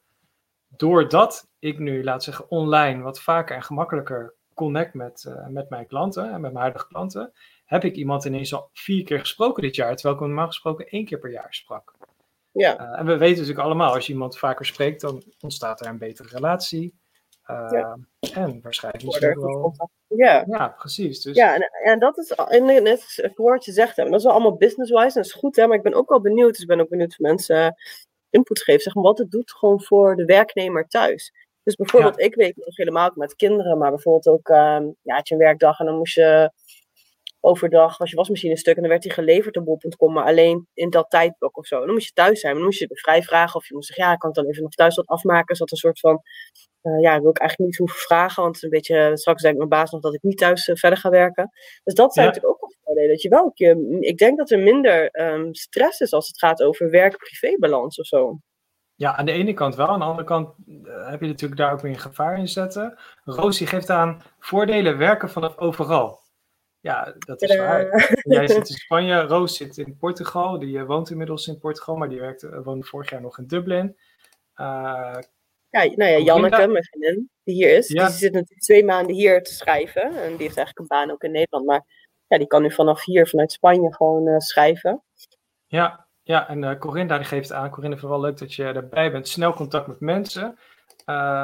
doordat 0.69 1.51
ik 1.59 1.79
nu, 1.79 2.05
laat 2.05 2.23
zeggen, 2.23 2.51
online 2.51 3.03
wat 3.03 3.21
vaker 3.21 3.57
en 3.57 3.63
gemakkelijker 3.63 4.35
connect 4.55 4.95
met, 4.95 5.25
uh, 5.29 5.47
met 5.47 5.71
mijn 5.71 5.87
klanten 5.87 6.25
en 6.25 6.31
met 6.31 6.41
mijn 6.41 6.57
huidige 6.57 6.87
klanten, 6.87 7.33
heb 7.65 7.85
ik 7.85 7.97
iemand 7.97 8.25
ineens 8.25 8.55
al 8.55 8.71
vier 8.73 9.05
keer 9.05 9.19
gesproken 9.19 9.63
dit 9.63 9.75
jaar, 9.75 9.95
terwijl 9.95 10.15
ik 10.15 10.21
hem 10.21 10.29
normaal 10.29 10.49
gesproken 10.49 10.87
één 10.87 11.05
keer 11.05 11.19
per 11.19 11.31
jaar 11.31 11.55
sprak. 11.55 11.95
Ja. 12.53 12.81
Uh, 12.81 12.99
en 12.99 13.07
we 13.07 13.17
weten 13.17 13.39
natuurlijk 13.39 13.67
allemaal, 13.67 13.95
als 13.95 14.07
je 14.07 14.13
iemand 14.13 14.39
vaker 14.39 14.67
spreekt, 14.67 15.01
dan 15.01 15.23
ontstaat 15.41 15.81
er 15.81 15.87
een 15.87 15.99
betere 15.99 16.29
relatie. 16.29 16.95
Uh, 17.51 17.93
En 18.35 18.61
waarschijnlijk 18.63 19.05
misschien 19.05 19.41
wel... 19.41 19.75
Ja. 20.07 20.45
ja, 20.47 20.69
precies. 20.69 21.23
Dus... 21.23 21.37
Ja, 21.37 21.55
en, 21.55 21.71
en 21.83 21.99
dat 21.99 22.19
is, 22.19 22.31
en 22.31 22.65
net 22.65 23.33
woord 23.35 23.65
je 23.65 23.73
zegt, 23.73 23.97
dat 23.97 24.15
is 24.15 24.23
wel 24.23 24.33
allemaal 24.33 24.57
business-wise, 24.57 25.07
en 25.07 25.15
dat 25.15 25.25
is 25.25 25.33
goed, 25.33 25.57
hè, 25.57 25.67
maar 25.67 25.77
ik 25.77 25.83
ben 25.83 25.95
ook 25.95 26.09
wel 26.09 26.21
benieuwd, 26.21 26.51
dus 26.51 26.61
ik 26.61 26.69
ben 26.69 26.81
ook 26.81 26.89
benieuwd 26.89 27.11
of 27.11 27.19
mensen 27.19 27.75
input 28.31 28.63
geven, 28.63 28.83
zeg 28.83 28.95
maar, 28.95 29.05
wat 29.05 29.19
het 29.19 29.31
doet 29.31 29.53
gewoon 29.53 29.83
voor 29.83 30.17
de 30.17 30.25
werknemer 30.25 30.89
thuis. 30.89 31.33
Dus 31.63 31.75
bijvoorbeeld, 31.75 32.21
ik 32.21 32.35
weet 32.35 32.57
nog 32.57 32.77
helemaal 32.77 33.11
met 33.15 33.35
kinderen, 33.35 33.79
maar 33.79 33.91
bijvoorbeeld 33.91 34.27
ook, 34.27 34.49
uh, 34.49 34.81
ja, 35.03 35.15
had 35.15 35.29
je 35.29 35.35
een 35.35 35.41
werkdag 35.41 35.79
en 35.79 35.87
dan 35.87 35.97
moest 35.97 36.15
je 36.15 36.51
overdag 37.45 37.99
was 37.99 38.11
je 38.11 38.17
wasmachine 38.17 38.57
stuk 38.57 38.75
en 38.75 38.81
dan 38.81 38.91
werd 38.91 39.03
die 39.03 39.13
geleverd 39.13 39.57
op 39.57 39.65
bol.com, 39.65 40.13
maar 40.13 40.25
alleen 40.25 40.69
in 40.75 40.91
dat 40.91 41.11
tijdblok 41.11 41.57
of 41.57 41.67
zo. 41.67 41.79
dan 41.79 41.91
moest 41.91 42.07
je 42.07 42.13
thuis 42.13 42.41
zijn, 42.41 42.53
maar 42.53 42.61
dan 42.61 42.71
moest 42.71 42.81
je 42.81 42.87
de 42.87 42.97
vrij 42.97 43.23
vragen 43.23 43.57
of 43.57 43.69
je 43.69 43.75
moest 43.75 43.87
zeggen, 43.87 44.05
ja, 44.07 44.13
ik 44.13 44.19
kan 44.19 44.31
het 44.31 44.39
dan 44.39 44.49
even 44.49 44.63
nog 44.63 44.75
thuis 44.75 44.97
wat 44.97 45.07
afmaken. 45.07 45.57
Zodat 45.57 45.73
een 45.73 45.79
soort 45.79 46.01
van, 46.01 46.23
uh, 46.83 47.01
ja, 47.01 47.21
wil 47.21 47.31
ik 47.31 47.39
eigenlijk 47.39 47.71
niet 47.71 47.79
hoeven 47.79 47.99
vragen, 47.99 48.43
want 48.43 48.57
is 48.57 48.63
een 48.63 48.71
beetje, 48.71 49.11
straks 49.17 49.43
denkt 49.43 49.57
mijn 49.57 49.69
baas 49.69 49.91
nog 49.91 50.01
dat 50.01 50.15
ik 50.15 50.23
niet 50.23 50.39
thuis 50.39 50.69
uh, 50.69 50.77
verder 50.77 50.99
ga 50.99 51.11
werken. 51.11 51.51
Dus 51.85 51.95
dat 51.95 52.15
zijn 52.15 52.27
natuurlijk 52.27 52.55
ook 52.55 52.61
wel 52.61 52.73
voordelen, 52.85 53.11
dat 53.11 53.23
je 53.23 53.29
wel, 53.29 53.51
je, 53.55 53.97
ik 54.01 54.19
denk 54.19 54.39
dat 54.39 54.51
er 54.51 54.59
minder 54.59 55.21
um, 55.21 55.55
stress 55.55 56.01
is 56.01 56.13
als 56.13 56.29
het 56.29 56.39
gaat 56.39 56.63
over 56.63 56.91
werk-privé-balans 56.91 57.99
of 57.99 58.07
zo. 58.07 58.39
Ja, 58.97 59.17
aan 59.17 59.27
de 59.27 59.33
ene 59.33 59.55
kant 59.55 59.75
wel. 59.75 59.89
Aan 59.89 59.99
de 59.99 60.05
andere 60.05 60.27
kant 60.27 60.55
uh, 60.67 61.11
heb 61.11 61.21
je 61.21 61.27
natuurlijk 61.27 61.61
daar 61.61 61.73
ook 61.73 61.81
weer 61.81 61.93
een 61.93 61.99
gevaar 61.99 62.39
in 62.39 62.49
zetten. 62.49 62.99
Roos 63.25 63.59
die 63.59 63.67
geeft 63.67 63.91
aan 63.91 64.23
voordelen 64.39 64.99
werken 64.99 65.31
vanaf 65.31 65.59
overal. 65.59 66.24
Ja, 66.85 67.15
dat 67.19 67.43
is 67.43 67.57
waar. 67.57 68.19
Jij 68.23 68.49
zit 68.57 68.69
in 68.69 68.77
Spanje, 68.77 69.21
Roos 69.21 69.57
zit 69.57 69.79
in 69.79 69.97
Portugal. 69.97 70.59
Die 70.59 70.79
uh, 70.79 70.85
woont 70.85 71.11
inmiddels 71.11 71.47
in 71.47 71.59
Portugal, 71.59 71.97
maar 71.97 72.09
die 72.09 72.21
werkte, 72.21 72.49
uh, 72.49 72.65
woonde 72.65 72.87
vorig 72.87 73.11
jaar 73.11 73.21
nog 73.21 73.39
in 73.39 73.47
Dublin. 73.47 73.97
Uh, 74.57 75.19
ja, 75.71 75.85
nou 75.85 76.11
ja, 76.11 76.19
Janneke, 76.19 76.67
mijn 76.67 76.85
vriendin, 76.85 77.31
die 77.45 77.55
hier 77.55 77.77
is, 77.77 77.87
die 77.87 78.09
zit 78.09 78.33
natuurlijk 78.33 78.61
twee 78.61 78.85
maanden 78.85 79.15
hier 79.15 79.43
te 79.43 79.55
schrijven. 79.55 80.03
En 80.03 80.29
die 80.29 80.43
heeft 80.43 80.57
eigenlijk 80.57 80.79
een 80.79 80.87
baan 80.87 81.11
ook 81.11 81.23
in 81.23 81.31
Nederland. 81.31 81.67
Maar 81.67 81.85
ja, 82.27 82.39
die 82.39 82.47
kan 82.47 82.63
nu 82.63 82.73
vanaf 82.73 83.05
hier, 83.05 83.29
vanuit 83.29 83.53
Spanje, 83.53 83.95
gewoon 83.95 84.41
schrijven. 84.41 85.03
Ja, 85.67 86.07
ja 86.23 86.49
en 86.49 86.79
Corinda 86.79 87.17
die 87.17 87.27
geeft 87.27 87.53
aan. 87.53 87.71
Corinne, 87.71 87.99
vooral 87.99 88.21
leuk 88.21 88.39
dat 88.39 88.55
je 88.55 88.65
erbij 88.65 89.13
bent. 89.13 89.29
Snel 89.29 89.53
contact 89.53 89.87
met 89.87 90.01
mensen. 90.01 90.59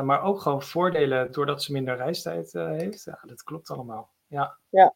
maar 0.03 0.23
ook 0.23 0.41
gewoon 0.41 0.63
voordelen 0.63 1.33
doordat 1.33 1.63
ze 1.63 1.73
minder 1.73 1.97
reistijd 1.97 2.53
heeft. 2.53 3.05
Ja, 3.05 3.19
dat 3.23 3.43
klopt 3.43 3.71
allemaal. 3.71 4.11
Ja. 4.27 4.59
ja. 4.69 4.95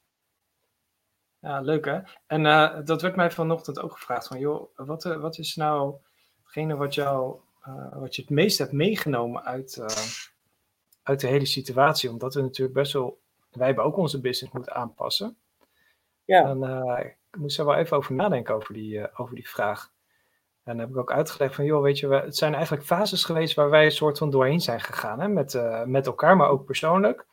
Ja, 1.44 1.60
leuk 1.60 1.84
hè? 1.84 2.00
En 2.26 2.44
uh, 2.44 2.78
dat 2.84 3.02
werd 3.02 3.16
mij 3.16 3.30
vanochtend 3.30 3.80
ook 3.80 3.92
gevraagd 3.92 4.26
van, 4.26 4.38
joh, 4.38 4.68
wat, 4.76 5.04
uh, 5.04 5.16
wat 5.16 5.38
is 5.38 5.56
nou 5.56 5.94
hetgene 6.42 6.76
wat, 6.76 6.94
jou, 6.94 7.36
uh, 7.68 7.96
wat 7.96 8.16
je 8.16 8.22
het 8.22 8.30
meest 8.30 8.58
hebt 8.58 8.72
meegenomen 8.72 9.44
uit, 9.44 9.80
uit 11.02 11.20
de 11.20 11.26
hele 11.26 11.46
situatie. 11.46 12.10
Omdat 12.10 12.34
we 12.34 12.40
natuurlijk 12.40 12.78
best 12.78 12.92
wel, 12.92 13.20
wij 13.50 13.66
hebben 13.66 13.84
ook 13.84 13.96
onze 13.96 14.20
business 14.20 14.54
moeten 14.54 14.74
aanpassen. 14.74 15.36
Ja. 16.24 16.42
Dan 16.42 16.64
uh, 16.70 17.00
ik 17.00 17.38
moest 17.38 17.58
er 17.58 17.64
wel 17.64 17.74
even 17.74 17.96
over 17.96 18.14
nadenken 18.14 18.54
over 18.54 18.74
die, 18.74 19.18
over 19.18 19.34
die 19.34 19.48
vraag. 19.48 19.92
En 20.62 20.76
dan 20.76 20.78
heb 20.78 20.88
ik 20.88 20.96
ook 20.96 21.12
uitgelegd 21.12 21.54
van, 21.54 21.64
joh, 21.64 21.82
weet 21.82 21.98
je, 21.98 22.08
het 22.08 22.36
zijn 22.36 22.54
eigenlijk 22.54 22.84
fases 22.84 23.24
geweest 23.24 23.54
waar 23.54 23.70
wij 23.70 23.84
een 23.84 23.90
soort 23.90 24.18
van 24.18 24.30
doorheen 24.30 24.60
zijn 24.60 24.80
gegaan. 24.80 25.20
Hè? 25.20 25.28
Met, 25.28 25.62
met 25.86 26.06
elkaar, 26.06 26.36
maar 26.36 26.48
ook 26.48 26.64
persoonlijk. 26.64 27.26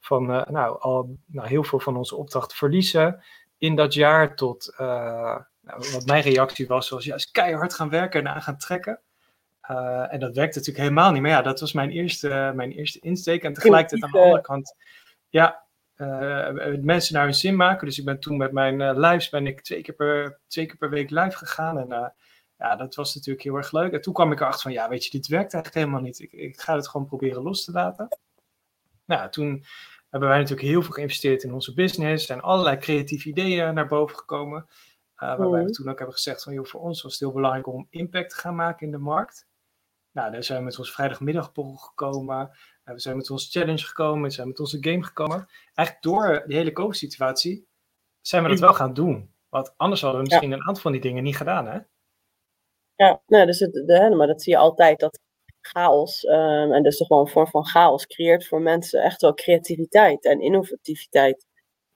Van, 0.00 0.26
nou, 0.26 0.80
al 0.80 1.16
nou, 1.26 1.48
heel 1.48 1.64
veel 1.64 1.80
van 1.80 1.96
onze 1.96 2.16
opdrachten 2.16 2.56
verliezen 2.56 3.24
in 3.58 3.74
dat 3.74 3.94
jaar 3.94 4.36
tot, 4.36 4.74
nou, 4.78 5.44
wat 5.92 6.06
mijn 6.06 6.22
reactie 6.22 6.66
was, 6.66 6.88
was 6.88 7.04
juist 7.04 7.30
keihard 7.30 7.74
gaan 7.74 7.90
werken 7.90 8.20
en 8.20 8.28
aan 8.34 8.42
gaan 8.42 8.58
trekken. 8.58 9.00
Uh, 9.70 10.12
en 10.12 10.20
dat 10.20 10.34
werkte 10.34 10.58
natuurlijk 10.58 10.88
helemaal 10.88 11.12
niet. 11.12 11.22
Maar 11.22 11.30
ja, 11.30 11.42
dat 11.42 11.60
was 11.60 11.72
mijn 11.72 11.90
eerste, 11.90 12.52
mijn 12.54 12.72
eerste 12.72 12.98
insteek. 13.00 13.42
En 13.42 13.52
tegelijkertijd 13.52 14.02
aan 14.02 14.10
de 14.10 14.18
andere 14.18 14.40
kant, 14.40 14.74
ja, 15.28 15.64
uh, 15.96 16.48
mensen 16.80 17.14
naar 17.14 17.24
hun 17.24 17.34
zin 17.34 17.56
maken. 17.56 17.86
Dus 17.86 17.98
ik 17.98 18.04
ben 18.04 18.20
toen 18.20 18.36
met 18.36 18.52
mijn 18.52 18.80
uh, 18.80 18.90
lives 18.94 19.28
ben 19.28 19.46
ik 19.46 19.60
twee 19.60 19.82
keer, 19.82 19.94
per, 19.94 20.40
twee 20.46 20.66
keer 20.66 20.76
per 20.76 20.90
week 20.90 21.10
live 21.10 21.36
gegaan. 21.36 21.78
En 21.78 22.14
ja, 22.58 22.76
dat 22.76 22.94
was 22.94 23.14
natuurlijk 23.14 23.44
heel 23.44 23.56
erg 23.56 23.72
leuk. 23.72 23.92
En 23.92 24.00
toen 24.00 24.14
kwam 24.14 24.32
ik 24.32 24.40
erachter 24.40 24.62
van, 24.62 24.72
ja, 24.72 24.88
weet 24.88 25.04
je, 25.04 25.10
dit 25.10 25.26
werkt 25.26 25.52
eigenlijk 25.54 25.84
helemaal 25.84 26.06
niet. 26.06 26.20
Ik, 26.20 26.32
ik 26.32 26.60
ga 26.60 26.74
het 26.74 26.88
gewoon 26.88 27.06
proberen 27.06 27.42
los 27.42 27.64
te 27.64 27.72
laten. 27.72 28.08
Nou, 29.04 29.30
toen 29.30 29.64
hebben 30.16 30.28
wij 30.28 30.38
natuurlijk 30.38 30.68
heel 30.68 30.82
veel 30.82 30.92
geïnvesteerd 30.92 31.42
in 31.42 31.52
onze 31.52 31.74
business. 31.74 32.28
En 32.28 32.40
allerlei 32.40 32.76
creatieve 32.76 33.28
ideeën 33.28 33.74
naar 33.74 33.86
boven 33.86 34.16
gekomen. 34.16 34.66
waarbij 35.14 35.46
we 35.46 35.56
mhm. 35.56 35.72
toen 35.72 35.88
ook 35.88 35.98
hebben 35.98 36.14
gezegd 36.14 36.42
van, 36.42 36.52
joh, 36.52 36.64
voor 36.64 36.80
ons 36.80 37.02
was 37.02 37.12
het 37.12 37.20
heel 37.20 37.32
belangrijk 37.32 37.66
om 37.66 37.86
impact 37.90 38.30
te 38.30 38.36
gaan 38.36 38.54
maken 38.54 38.86
in 38.86 38.92
de 38.92 38.98
markt. 38.98 39.46
Nou, 40.12 40.32
daar 40.32 40.44
zijn 40.44 40.58
we 40.58 40.64
met 40.64 40.78
ons 40.78 40.92
vrijdagmiddagborrel 40.92 41.76
gekomen. 41.76 42.50
Uh, 42.84 42.94
we 42.94 43.00
zijn 43.00 43.16
met 43.16 43.30
onze 43.30 43.50
challenge 43.50 43.84
gekomen. 43.84 44.22
We 44.22 44.30
zijn 44.30 44.48
met 44.48 44.60
onze 44.60 44.76
game 44.80 45.02
gekomen. 45.02 45.46
Eigenlijk 45.74 46.02
door 46.02 46.44
die 46.46 46.56
hele 46.56 46.72
COVID-situatie 46.72 47.66
zijn 48.20 48.42
we 48.42 48.48
dat 48.48 48.58
wel 48.58 48.74
gaan 48.74 48.94
doen. 48.94 49.34
Want 49.48 49.74
anders 49.76 50.00
hadden 50.00 50.20
we 50.20 50.26
misschien 50.28 50.52
een 50.52 50.66
aantal 50.66 50.82
van 50.82 50.92
die 50.92 51.00
dingen 51.00 51.22
niet 51.22 51.36
gedaan, 51.36 51.66
hè? 51.66 51.78
Ja, 52.94 53.22
nou, 53.26 53.46
dus 53.46 53.58
het, 53.58 53.72
de, 53.72 54.14
maar 54.16 54.26
dat 54.26 54.42
zie 54.42 54.52
je 54.52 54.58
altijd, 54.58 55.00
dat 55.00 55.20
chaos, 55.66 56.24
um, 56.24 56.72
en 56.72 56.82
dus 56.82 56.96
gewoon 56.96 57.22
een 57.22 57.32
vorm 57.32 57.46
van 57.46 57.66
chaos, 57.66 58.06
creëert 58.06 58.46
voor 58.46 58.60
mensen 58.60 59.02
echt 59.02 59.20
wel 59.20 59.34
creativiteit 59.34 60.24
en 60.24 60.40
innovativiteit. 60.40 61.46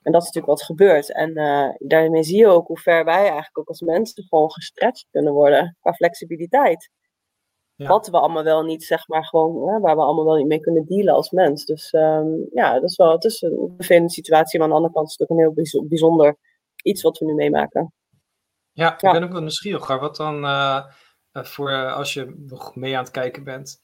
En 0.01 0.11
dat 0.11 0.21
is 0.21 0.27
natuurlijk 0.27 0.59
wat 0.59 0.63
gebeurt. 0.63 1.13
En 1.13 1.37
uh, 1.37 1.69
daarmee 1.77 2.23
zie 2.23 2.37
je 2.37 2.47
ook 2.47 2.67
hoe 2.67 2.79
ver 2.79 3.05
wij 3.05 3.21
eigenlijk 3.21 3.57
ook 3.57 3.67
als 3.67 3.81
mensen 3.81 4.23
gewoon 4.23 4.51
gestretched 4.51 5.07
kunnen 5.11 5.33
worden 5.33 5.77
qua 5.79 5.93
flexibiliteit. 5.93 6.89
Wat 7.75 8.07
we 8.07 8.19
allemaal 8.19 8.43
wel 8.43 8.63
niet, 8.63 8.83
zeg 8.83 9.07
maar, 9.07 9.25
gewoon, 9.25 9.81
waar 9.81 9.95
we 9.95 10.01
allemaal 10.01 10.25
wel 10.25 10.35
niet 10.35 10.47
mee 10.47 10.59
kunnen 10.59 10.85
dealen 10.85 11.13
als 11.13 11.29
mens. 11.29 11.65
Dus 11.65 11.93
um, 11.93 12.47
ja, 12.53 12.73
dat 12.73 12.89
is 12.89 12.95
wel, 12.95 13.11
het 13.11 13.23
is 13.23 13.41
een 13.41 13.73
vervelende 13.75 14.11
situatie, 14.11 14.59
maar 14.59 14.67
aan 14.67 14.73
de 14.73 14.79
andere 14.79 14.93
kant 14.93 15.07
is 15.07 15.17
het 15.17 15.29
ook 15.29 15.37
een 15.37 15.43
heel 15.43 15.87
bijzonder 15.87 16.37
iets 16.83 17.01
wat 17.01 17.17
we 17.17 17.25
nu 17.25 17.33
meemaken. 17.33 17.93
Ja, 18.71 18.93
ik 18.93 19.11
ben 19.11 19.23
ook 19.23 19.31
wel 19.31 19.41
nieuwsgierig, 19.41 19.99
wat 19.99 20.15
dan 20.15 20.43
uh, 20.43 20.85
voor 21.33 21.71
uh, 21.71 21.93
als 21.93 22.13
je 22.13 22.33
nog 22.37 22.75
mee 22.75 22.97
aan 22.97 23.03
het 23.03 23.11
kijken 23.11 23.43
bent, 23.43 23.81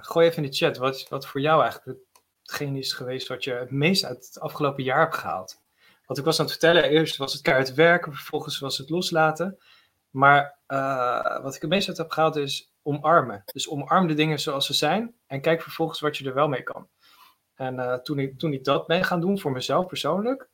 gooi 0.00 0.26
even 0.26 0.42
in 0.42 0.50
de 0.50 0.56
chat, 0.56 0.76
wat, 0.76 1.08
wat 1.08 1.26
voor 1.26 1.40
jou 1.40 1.62
eigenlijk 1.62 1.98
hetgeen 2.42 2.76
is 2.76 2.92
geweest 2.92 3.28
wat 3.28 3.44
je 3.44 3.52
het 3.52 3.70
meest 3.70 4.04
uit 4.04 4.26
het 4.26 4.40
afgelopen 4.40 4.84
jaar 4.84 5.00
hebt 5.00 5.14
gehaald? 5.14 5.60
Want 6.06 6.18
ik 6.18 6.24
was 6.24 6.38
aan 6.38 6.44
het 6.44 6.54
vertellen, 6.54 6.90
eerst 6.90 7.16
was 7.16 7.32
het 7.32 7.42
keihard 7.42 7.74
werken, 7.74 8.12
vervolgens 8.12 8.58
was 8.58 8.78
het 8.78 8.90
loslaten. 8.90 9.58
Maar 10.10 10.58
wat 11.42 11.54
ik 11.54 11.60
het 11.60 11.70
meest 11.70 11.88
uit 11.88 11.96
heb 11.96 12.10
gehaald 12.10 12.36
is 12.36 12.72
omarmen. 12.82 13.42
Dus 13.44 13.68
omarm 13.68 14.06
de 14.06 14.14
dingen 14.14 14.40
zoals 14.40 14.66
ze 14.66 14.74
zijn 14.74 15.14
en 15.26 15.40
kijk 15.40 15.62
vervolgens 15.62 16.00
wat 16.00 16.16
je 16.16 16.28
er 16.28 16.34
wel 16.34 16.48
mee 16.48 16.62
kan. 16.62 16.88
En 17.54 17.74
uh, 17.74 17.94
toen, 17.94 18.18
ik, 18.18 18.38
toen 18.38 18.52
ik 18.52 18.64
dat 18.64 18.86
ben 18.86 19.04
gaan 19.04 19.20
doen 19.20 19.38
voor 19.38 19.52
mezelf 19.52 19.86
persoonlijk, 19.86 20.48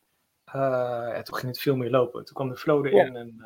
uh, 0.55 1.19
toen 1.19 1.37
ging 1.37 1.53
het 1.53 1.61
veel 1.61 1.77
meer 1.77 1.91
lopen. 1.91 2.25
Toen 2.25 2.35
kwam 2.35 2.49
de 2.49 2.57
flow 2.57 2.87
erin 2.87 3.17
en, 3.17 3.45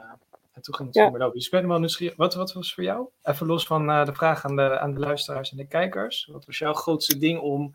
en, 0.62 0.72
toen 0.72 0.74
ging 0.74 0.94
het 0.94 1.10
meer 1.10 1.20
lopen. 1.20 1.34
Dus 1.34 1.44
ik 1.44 1.50
ben 1.50 1.68
wel 1.68 1.78
nieuwsgierig. 1.78 2.16
Wat, 2.16 2.34
wat 2.34 2.52
was 2.52 2.74
voor 2.74 2.84
jou? 2.84 3.08
Even 3.22 3.46
los 3.46 3.66
van 3.66 3.86
de 3.86 4.14
vraag 4.14 4.44
aan 4.44 4.56
de, 4.56 4.78
aan 4.78 4.94
de 4.94 5.00
luisteraars 5.00 5.50
en 5.50 5.56
de 5.56 5.66
kijkers. 5.66 6.28
Wat 6.32 6.44
was 6.44 6.58
jouw 6.58 6.72
grootste 6.72 7.18
ding 7.18 7.40
om, 7.40 7.74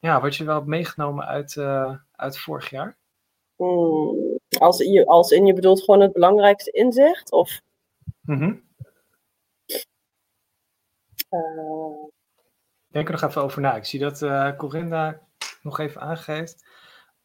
ja, 0.00 0.20
wat 0.20 0.36
je 0.36 0.44
wel 0.44 0.54
hebt 0.54 0.66
meegenomen 0.66 1.26
uit, 1.26 1.56
uit 2.12 2.38
vorig 2.38 2.70
jaar? 2.70 2.96
Hmm, 3.56 4.38
als, 4.58 4.78
je, 4.78 5.06
als 5.06 5.30
in 5.30 5.46
je 5.46 5.52
bedoelt 5.52 5.82
gewoon 5.82 6.00
het 6.00 6.12
belangrijkste 6.12 6.70
inzicht? 6.70 7.32
Of? 7.32 7.60
Mm 8.20 8.38
-hmm. 8.38 8.62
Denk 12.86 13.06
er 13.06 13.12
nog 13.12 13.22
even 13.22 13.42
over 13.42 13.60
na. 13.60 13.74
Ik 13.76 13.84
zie 13.84 14.00
dat 14.00 14.18
Corinda 14.56 15.20
nog 15.62 15.78
even 15.78 16.00
aangeeft. 16.00 16.64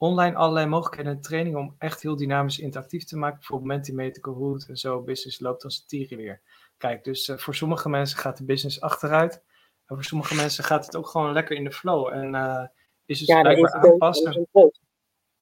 Online 0.02 0.36
allerlei 0.36 0.66
mogelijkheden 0.66 1.12
en 1.12 1.22
trainingen 1.22 1.60
om 1.60 1.76
echt 1.78 2.02
heel 2.02 2.16
dynamisch 2.16 2.60
interactief 2.60 3.04
te 3.04 3.18
maken. 3.18 3.38
Bijvoorbeeld 3.38 3.72
Mentimeter, 3.72 4.22
Kahoot 4.22 4.66
en 4.68 4.78
zo. 4.78 5.02
Business 5.02 5.40
loopt 5.40 5.64
als 5.64 5.86
een 5.88 6.18
weer. 6.18 6.42
Kijk, 6.78 7.04
dus 7.04 7.28
uh, 7.28 7.38
voor 7.38 7.56
sommige 7.56 7.90
mensen 7.90 8.18
gaat 8.18 8.38
de 8.38 8.46
business 8.46 8.82
achteruit. 8.82 9.44
En 9.86 9.96
voor 9.96 10.04
sommige 10.04 10.36
mensen 10.36 10.64
gaat 10.64 10.86
het 10.86 10.96
ook 10.96 11.08
gewoon 11.08 11.34
lekker 11.34 11.56
in 11.56 11.64
de 11.64 11.72
flow. 11.72 12.14
En 12.14 12.34
uh, 12.34 12.66
is 13.06 13.20
het 13.20 13.30
ja, 13.30 13.42
blijkbaar 13.42 13.74
aanpassen. 13.74 14.48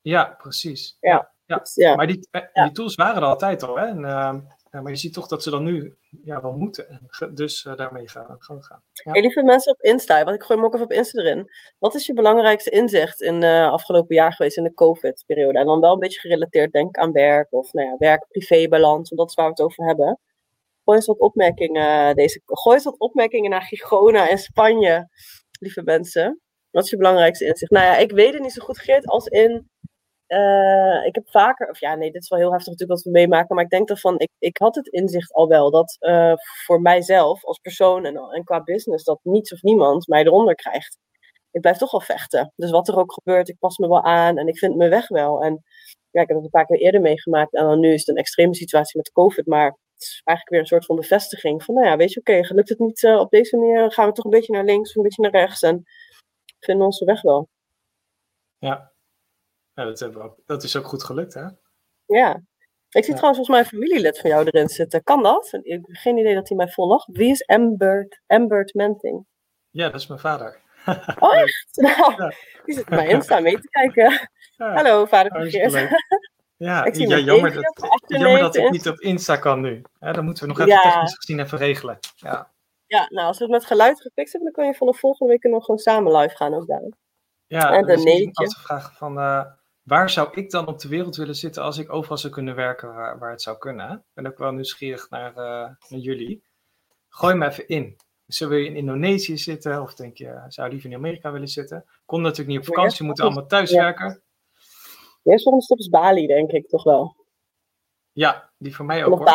Ja, 0.02 0.36
precies. 0.38 0.98
Ja. 1.00 1.32
Ja. 1.46 1.62
ja. 1.74 1.96
Maar 1.96 2.08
die, 2.08 2.28
die 2.54 2.72
tools 2.72 2.96
waren 2.96 3.16
er 3.16 3.28
altijd 3.28 3.64
al. 3.64 3.78
Hè? 3.78 3.86
En, 3.86 4.06
ehm, 4.69 4.83
maar 4.83 4.91
je 4.91 4.97
ziet 4.97 5.13
toch 5.13 5.27
dat 5.27 5.43
ze 5.43 5.50
dan 5.50 5.63
nu 5.63 5.97
ja, 6.24 6.41
wel 6.41 6.53
moeten. 6.53 7.09
Dus 7.33 7.65
uh, 7.65 7.75
daarmee 7.75 8.07
gaan, 8.07 8.36
gaan 8.39 8.63
gaan. 8.63 8.83
Ja. 8.93 9.12
Lieve 9.12 9.43
mensen 9.43 9.71
op 9.71 9.81
Insta, 9.81 10.24
want 10.24 10.36
ik 10.36 10.43
gooi 10.43 10.59
hem 10.59 10.67
ook 10.67 10.74
even 10.74 10.86
op 10.86 10.91
Insta 10.91 11.21
erin. 11.21 11.51
Wat 11.79 11.95
is 11.95 12.05
je 12.05 12.13
belangrijkste 12.13 12.69
inzicht 12.69 13.21
in 13.21 13.43
uh, 13.43 13.71
afgelopen 13.71 14.15
jaar 14.15 14.33
geweest 14.33 14.57
in 14.57 14.63
de 14.63 14.74
COVID-periode? 14.74 15.59
En 15.59 15.65
dan 15.65 15.79
wel 15.79 15.93
een 15.93 16.00
beetje 16.00 16.19
gerelateerd, 16.19 16.71
denk 16.71 16.97
aan 16.97 17.12
werk 17.12 17.47
of 17.53 17.74
nou 17.74 17.88
ja, 17.88 17.95
werk-privé-balans, 17.97 19.09
want 19.09 19.21
dat 19.21 19.29
is 19.29 19.36
waar 19.36 19.45
we 19.45 19.51
het 19.51 19.62
over 19.62 19.86
hebben. 19.86 20.19
Gooi 20.83 20.97
eens 20.97 21.07
wat 21.07 21.19
opmerkingen, 21.19 22.15
deze, 22.15 22.41
gooi 22.45 22.75
eens 22.75 22.86
wat 22.86 23.00
opmerkingen 23.00 23.50
naar 23.50 23.62
Gigona 23.62 24.29
en 24.29 24.38
Spanje, 24.38 25.09
lieve 25.59 25.83
mensen. 25.83 26.41
Wat 26.71 26.83
is 26.83 26.89
je 26.89 26.97
belangrijkste 26.97 27.45
inzicht? 27.45 27.71
Nou 27.71 27.86
ja, 27.86 27.97
ik 27.97 28.12
weet 28.12 28.33
het 28.33 28.41
niet 28.41 28.51
zo 28.51 28.65
goed, 28.65 28.79
Geert, 28.79 29.07
als 29.07 29.25
in 29.25 29.69
uh, 30.27 31.05
ik 31.05 31.15
heb 31.15 31.29
vaker, 31.29 31.69
of 31.69 31.79
ja, 31.79 31.96
nee, 31.96 32.12
dit 32.12 32.22
is 32.22 32.29
wel 32.29 32.39
heel 32.39 32.51
heftig 32.51 32.72
natuurlijk 32.72 33.00
wat 33.00 33.13
we 33.13 33.19
meemaken, 33.19 33.55
maar 33.55 33.63
ik 33.63 33.69
denk 33.69 33.89
ervan, 33.89 34.19
ik, 34.19 34.29
ik 34.39 34.57
had 34.57 34.75
het 34.75 34.88
inzicht 34.88 35.34
al 35.34 35.48
wel 35.48 35.72
dat 35.72 35.98
uh, 36.00 36.34
voor 36.65 36.81
mijzelf 36.81 37.46
als 37.46 37.57
persoon 37.57 38.05
en, 38.05 38.17
en 38.17 38.43
qua 38.43 38.63
business, 38.63 39.03
dat 39.03 39.19
niets 39.24 39.53
of 39.53 39.62
niemand 39.62 40.07
mij 40.07 40.24
eronder 40.24 40.55
krijgt. 40.55 40.98
Ik 41.51 41.62
blijf 41.62 41.77
toch 41.77 41.91
wel 41.91 42.01
vechten. 42.01 42.53
Dus 42.55 42.72
wat 42.72 42.88
er 42.88 42.98
ook 42.98 43.13
gebeurt, 43.13 43.50
ik 43.50 43.60
pas 43.60 43.77
me 43.77 43.88
wel 43.88 44.03
aan 44.03 44.38
en 44.38 44.48
ik 44.48 44.57
vind 44.57 44.75
mijn 44.75 44.89
weg 44.89 45.07
wel. 45.07 45.43
En 45.43 45.63
ja, 46.12 46.22
ik 46.22 46.27
heb 46.27 46.38
het 46.38 46.46
een 46.46 46.51
paar 46.51 46.65
keer 46.65 46.77
eerder 46.77 47.01
meegemaakt 47.01 47.53
en 47.53 47.63
dan 47.63 47.79
nu 47.79 47.93
is 47.93 48.00
het 48.00 48.07
een 48.07 48.15
extreme 48.15 48.55
situatie 48.55 48.98
met 48.98 49.12
COVID, 49.12 49.46
maar 49.46 49.65
het 49.65 50.01
is 50.01 50.22
eigenlijk 50.24 50.50
weer 50.50 50.60
een 50.60 50.65
soort 50.65 50.86
van 50.86 50.96
bevestiging 50.96 51.63
van, 51.63 51.75
nou 51.75 51.88
ja, 51.88 51.98
weet 51.98 52.13
je, 52.13 52.19
oké, 52.19 52.31
okay, 52.31 52.55
lukt 52.55 52.69
het 52.69 52.79
niet 52.79 53.03
uh, 53.03 53.19
op 53.19 53.29
deze 53.29 53.57
manier, 53.57 53.91
gaan 53.91 54.07
we 54.07 54.13
toch 54.13 54.25
een 54.25 54.31
beetje 54.31 54.53
naar 54.53 54.63
links 54.63 54.96
een 54.96 55.03
beetje 55.03 55.22
naar 55.22 55.31
rechts 55.31 55.62
en 55.62 55.84
vinden 56.60 56.86
onze 56.86 57.05
weg 57.05 57.22
wel. 57.22 57.48
Ja, 58.57 58.91
ja, 59.77 59.84
dat, 59.84 60.00
hebben 60.00 60.22
we 60.22 60.31
dat 60.46 60.63
is 60.63 60.75
ook 60.75 60.86
goed 60.86 61.03
gelukt, 61.03 61.34
hè? 61.34 61.48
Ja. 62.05 62.41
Ik 62.89 63.03
zie 63.03 63.13
ja. 63.13 63.19
trouwens 63.19 63.22
volgens 63.22 63.50
mij 63.50 63.60
een 63.60 63.65
familielid 63.65 64.19
van 64.19 64.29
jou 64.29 64.46
erin 64.46 64.69
zitten. 64.69 65.03
Kan 65.03 65.24
dat? 65.24 65.50
Ik 65.62 65.72
heb 65.72 65.96
geen 65.96 66.17
idee 66.17 66.36
dat 66.36 66.48
hij 66.48 66.57
mij 66.57 66.69
volgt. 66.69 67.07
Wie 67.12 67.29
is 67.29 67.46
Ambert, 67.46 68.22
Ambert 68.27 68.74
Menting? 68.74 69.25
Ja, 69.69 69.89
dat 69.89 70.01
is 70.01 70.07
mijn 70.07 70.19
vader. 70.19 70.60
Oh, 71.19 71.36
echt? 71.36 71.67
Nou, 71.81 72.13
ja. 72.17 72.34
die 72.65 72.75
zit 72.75 72.86
bij 72.86 73.07
Insta 73.07 73.39
mee 73.39 73.60
te 73.60 73.69
kijken. 73.69 74.29
Ja. 74.57 74.74
Hallo, 74.74 75.05
vader 75.05 75.31
van 75.31 75.50
Geert. 75.50 75.89
Ja, 76.57 76.86
ik 76.86 76.96
zie 76.96 77.07
ja 77.07 77.17
jammer, 77.17 77.53
dat, 77.53 78.03
jammer 78.07 78.39
dat 78.39 78.55
ik 78.55 78.69
niet 78.69 78.88
op 78.88 79.00
Insta 79.00 79.36
kan 79.36 79.62
nu. 79.62 79.81
Ja, 80.00 80.12
dan 80.12 80.25
moeten 80.25 80.43
we 80.43 80.50
nog 80.50 80.60
even 80.60 80.81
technisch 80.81 81.15
gezien 81.15 81.39
even 81.39 81.57
regelen. 81.57 81.98
Ja. 82.15 82.51
ja, 82.86 83.07
nou 83.10 83.27
als 83.27 83.38
we 83.38 83.43
het 83.43 83.53
met 83.53 83.65
geluid 83.65 84.01
gefixt 84.01 84.34
hebben, 84.34 84.51
dan 84.53 84.63
kan 84.63 84.72
je 84.72 84.77
van 84.77 84.88
de 84.88 84.93
volgende 84.93 85.31
week 85.31 85.43
nog 85.43 85.65
gewoon 85.65 85.79
samen 85.79 86.15
live 86.15 86.36
gaan 86.36 86.53
ook 86.53 86.67
daar. 86.67 86.91
Ja, 87.48 87.74
en 87.74 87.86
de 87.86 87.98
neetje. 87.98 88.50
vraag 88.50 88.93
van, 88.98 89.17
uh, 89.17 89.46
waar 89.88 90.10
zou 90.10 90.29
ik 90.32 90.51
dan 90.51 90.67
op 90.67 90.79
de 90.79 90.88
wereld 90.88 91.15
willen 91.15 91.36
zitten 91.36 91.63
als 91.63 91.77
ik 91.77 91.94
overal 91.94 92.17
zou 92.17 92.34
kunnen 92.34 92.56
werken 92.56 92.94
waar, 92.94 93.20
waar 93.20 93.32
het 93.32 93.41
zou 93.41 93.58
kunnen? 93.58 93.91
Ik 93.91 94.13
ben 94.13 94.27
ook 94.27 94.38
wel 94.38 94.51
nieuwsgierig 94.51 95.10
naar, 95.10 95.32
uh, 95.32 95.70
naar 95.89 96.00
jullie. 96.00 96.44
Gooi 97.10 97.36
me 97.36 97.48
even 97.48 97.67
in. 97.67 97.96
Zullen 98.25 98.58
we 98.58 98.65
in 98.65 98.75
Indonesië 98.75 99.38
zitten? 99.38 99.82
Of 99.82 99.96
denk 99.96 100.17
je, 100.17 100.44
zou 100.48 100.67
je 100.67 100.74
liever 100.74 100.89
in 100.89 100.96
Amerika 100.96 101.32
willen 101.32 101.48
zitten? 101.48 101.86
Kon 102.06 102.22
natuurlijk 102.22 102.50
niet 102.50 102.60
op 102.60 102.75
vakantie, 102.75 103.06
moeten 103.06 103.25
allemaal 103.25 103.46
thuiswerken. 103.46 104.24
Eerste 105.24 105.50
volgende 105.50 105.63
stop 105.63 105.77
is 105.77 105.89
Bali, 105.89 106.27
denk 106.27 106.51
ik, 106.51 106.67
toch 106.67 106.84
wel. 106.84 107.15
Ja, 108.12 108.50
die 108.58 108.75
voor 108.75 108.86
mij 108.86 109.06
ook 109.06 109.17
hoor. 109.17 109.29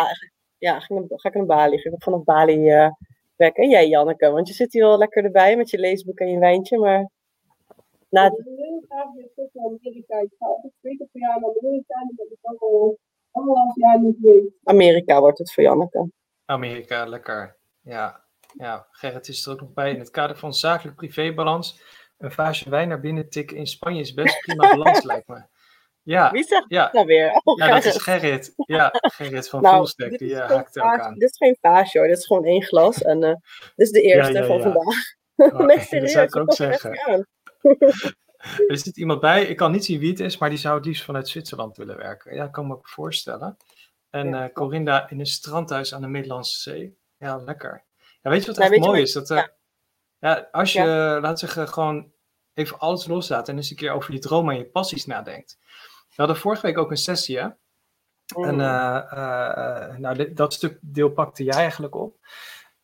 Ja, 0.59 0.80
ga, 0.80 1.04
ga 1.09 1.28
ik 1.28 1.35
naar 1.35 1.47
Bali. 1.47 1.78
Ga 1.78 1.90
ik 1.90 2.02
vanaf 2.02 2.25
Bali 2.25 2.59
uh, 2.59 2.90
werken. 3.37 3.62
En 3.62 3.71
jij, 3.71 3.88
Janneke, 3.88 4.30
want 4.30 4.49
je 4.49 4.54
zit 4.54 4.73
hier 4.73 4.82
wel 4.82 4.99
lekker 4.99 5.25
erbij 5.25 5.56
met 5.56 5.71
je 5.71 5.78
leesboek 5.78 6.18
en 6.18 6.28
je 6.28 6.38
wijntje, 6.38 6.78
maar 6.78 7.11
na 8.12 8.26
ik 8.26 8.45
wil 8.45 8.57
heel 8.57 8.85
graag 8.88 9.12
weer 9.14 9.31
terug 9.35 9.49
naar 9.52 9.66
Amerika. 9.66 10.19
Ik 10.19 10.35
ga 10.38 10.47
altijd 10.47 10.73
twee 10.81 10.97
keer 10.97 11.09
per 11.12 11.21
jaar 11.21 11.40
naar 11.40 11.54
Amerika 11.61 11.95
en 11.95 12.12
dat 12.16 12.26
ik 12.31 12.61
al 12.61 12.99
anderhalf 13.31 13.76
jaar 13.76 14.00
niet 14.00 14.19
weet. 14.21 14.52
Amerika 14.64 15.21
wordt 15.21 15.38
het 15.38 15.52
voor 15.52 15.62
Janneke. 15.62 16.11
Amerika, 16.45 17.07
lekker. 17.07 17.57
Ja. 17.81 18.25
Ja, 18.57 18.87
Gerrit 18.90 19.28
is 19.28 19.47
er 19.47 19.52
ook 19.52 19.61
nog 19.61 19.73
bij. 19.73 19.92
In 19.92 19.99
het 19.99 20.11
kader 20.11 20.37
van 20.37 20.54
zakelijk 20.54 20.97
privébalans. 20.97 21.81
Een 22.19 22.33
vaasje 22.33 22.71
wijn 22.71 22.88
naar 22.88 23.00
binnen 23.00 23.28
tikken 23.28 23.57
in 23.57 23.66
Spanje 23.66 24.00
is 24.00 24.14
best 24.14 24.40
prima 24.40 24.69
balans, 24.76 25.02
lijkt 25.02 25.28
me. 25.28 25.42
Ja, 26.02 26.31
Wie 26.31 26.45
zegt 26.45 26.64
ja. 26.69 26.83
dat 26.85 26.92
nou 26.92 27.07
weer? 27.07 27.40
Oh, 27.45 27.59
ja, 27.59 27.69
dat 27.75 27.85
is 27.85 28.02
Gerrit. 28.02 28.52
Ja, 28.57 28.88
Gerrit 28.92 29.49
van 29.49 29.62
Nou, 29.62 29.88
die 29.97 30.19
is 30.19 30.33
eh, 30.33 30.49
haakt 30.49 30.76
er 30.76 30.83
ook 30.83 31.00
aan. 31.00 31.14
Dit 31.14 31.31
is 31.31 31.37
geen 31.37 31.57
vaasje 31.61 31.99
hoor, 31.99 32.09
dit 32.09 32.19
is 32.19 32.26
gewoon 32.26 32.45
één 32.45 32.62
glas. 32.62 33.02
En 33.02 33.23
eh, 33.23 33.35
dit 33.61 33.87
is 33.87 33.90
de 33.90 34.02
eerste 34.02 34.33
ja, 34.33 34.47
van 34.47 34.57
ja. 34.57 34.62
vandaag. 34.62 35.14
Oh, 35.37 35.66
nee, 35.66 36.00
dat 36.00 36.11
zou 36.11 36.25
ik 36.25 36.37
ook 36.37 36.52
zeggen. 36.52 37.26
Er 38.69 38.78
zit 38.78 38.97
iemand 38.97 39.21
bij, 39.21 39.45
ik 39.47 39.57
kan 39.57 39.73
niet 39.73 39.85
zien 39.85 39.99
wie 40.00 40.11
het 40.11 40.21
is, 40.21 40.38
maar 40.38 40.49
die 40.49 40.59
zou 40.59 40.76
het 40.76 40.85
liefst 40.85 41.04
vanuit 41.04 41.28
Zwitserland 41.28 41.76
willen 41.76 41.97
werken. 41.97 42.35
Ja, 42.35 42.42
dat 42.42 42.50
kan 42.52 42.66
me 42.66 42.73
ook 42.75 42.88
voorstellen. 42.88 43.57
En 44.11 44.28
Ja. 44.28 44.45
eh, 44.49 44.52
Corinda 44.52 45.11
in 45.11 45.21
een 45.21 45.26
strandhuis 45.26 45.95
aan 45.95 46.00
de 46.00 46.07
Middellandse 46.09 46.61
Zee. 46.61 46.97
Ja, 47.19 47.37
lekker. 47.37 47.85
Ja, 48.23 48.31
weet 48.31 48.40
je 48.45 48.47
wat 48.47 48.59
echt 48.59 48.76
mooi 48.78 49.02
is? 49.02 49.12
Dat, 49.12 49.31
eh, 49.31 49.37
ja. 49.37 49.50
ja. 50.19 50.49
als 50.52 50.73
je, 50.73 51.19
laat 51.23 51.38
zeggen, 51.38 51.69
gewoon 51.69 52.12
even 52.54 52.78
alles 52.78 53.07
loslaat 53.07 53.49
en 53.49 53.57
eens 53.57 53.71
een 53.71 53.76
keer 53.76 53.92
over 53.92 54.12
je 54.12 54.19
dromen 54.19 54.54
en 54.54 54.61
je 54.61 54.66
passies 54.66 55.07
nadenkt. 55.07 55.59
We 56.09 56.14
hadden 56.16 56.37
vorige 56.37 56.66
week 56.66 56.78
ook 56.78 56.90
een 56.90 56.97
sessie, 56.97 57.38
hè? 57.38 57.49
En 58.42 58.54
Mm. 58.54 58.61
eh, 58.61 59.97
nou, 59.97 60.16
dit- 60.16 60.37
dat 60.37 60.52
stuk 60.52 60.78
deel 60.81 61.11
pakte 61.11 61.45
jij 61.45 61.54
eigenlijk 61.57 61.95
op. 61.95 62.16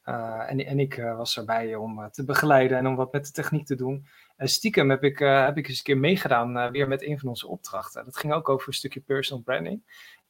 Eh, 0.08 0.50
en, 0.50 0.66
en 0.66 0.78
ik 0.78 0.96
eh, 0.96 1.16
was 1.16 1.36
erbij 1.36 1.74
om 1.74 2.02
eh, 2.02 2.08
te 2.08 2.24
begeleiden 2.24 2.78
en 2.78 2.86
om 2.86 2.96
wat 2.96 3.12
met 3.12 3.26
de 3.26 3.32
techniek 3.32 3.66
te 3.66 3.74
doen. 3.74 4.06
En 4.36 4.48
stiekem 4.48 4.90
heb 4.90 5.04
ik, 5.04 5.18
heb 5.18 5.56
ik 5.56 5.68
eens 5.68 5.78
een 5.78 5.84
keer 5.84 5.98
meegedaan 5.98 6.70
weer 6.70 6.88
met 6.88 7.02
een 7.02 7.18
van 7.18 7.28
onze 7.28 7.48
opdrachten. 7.48 8.04
Dat 8.04 8.16
ging 8.16 8.32
ook 8.32 8.48
over 8.48 8.68
een 8.68 8.74
stukje 8.74 9.00
personal 9.00 9.42
branding. 9.42 9.82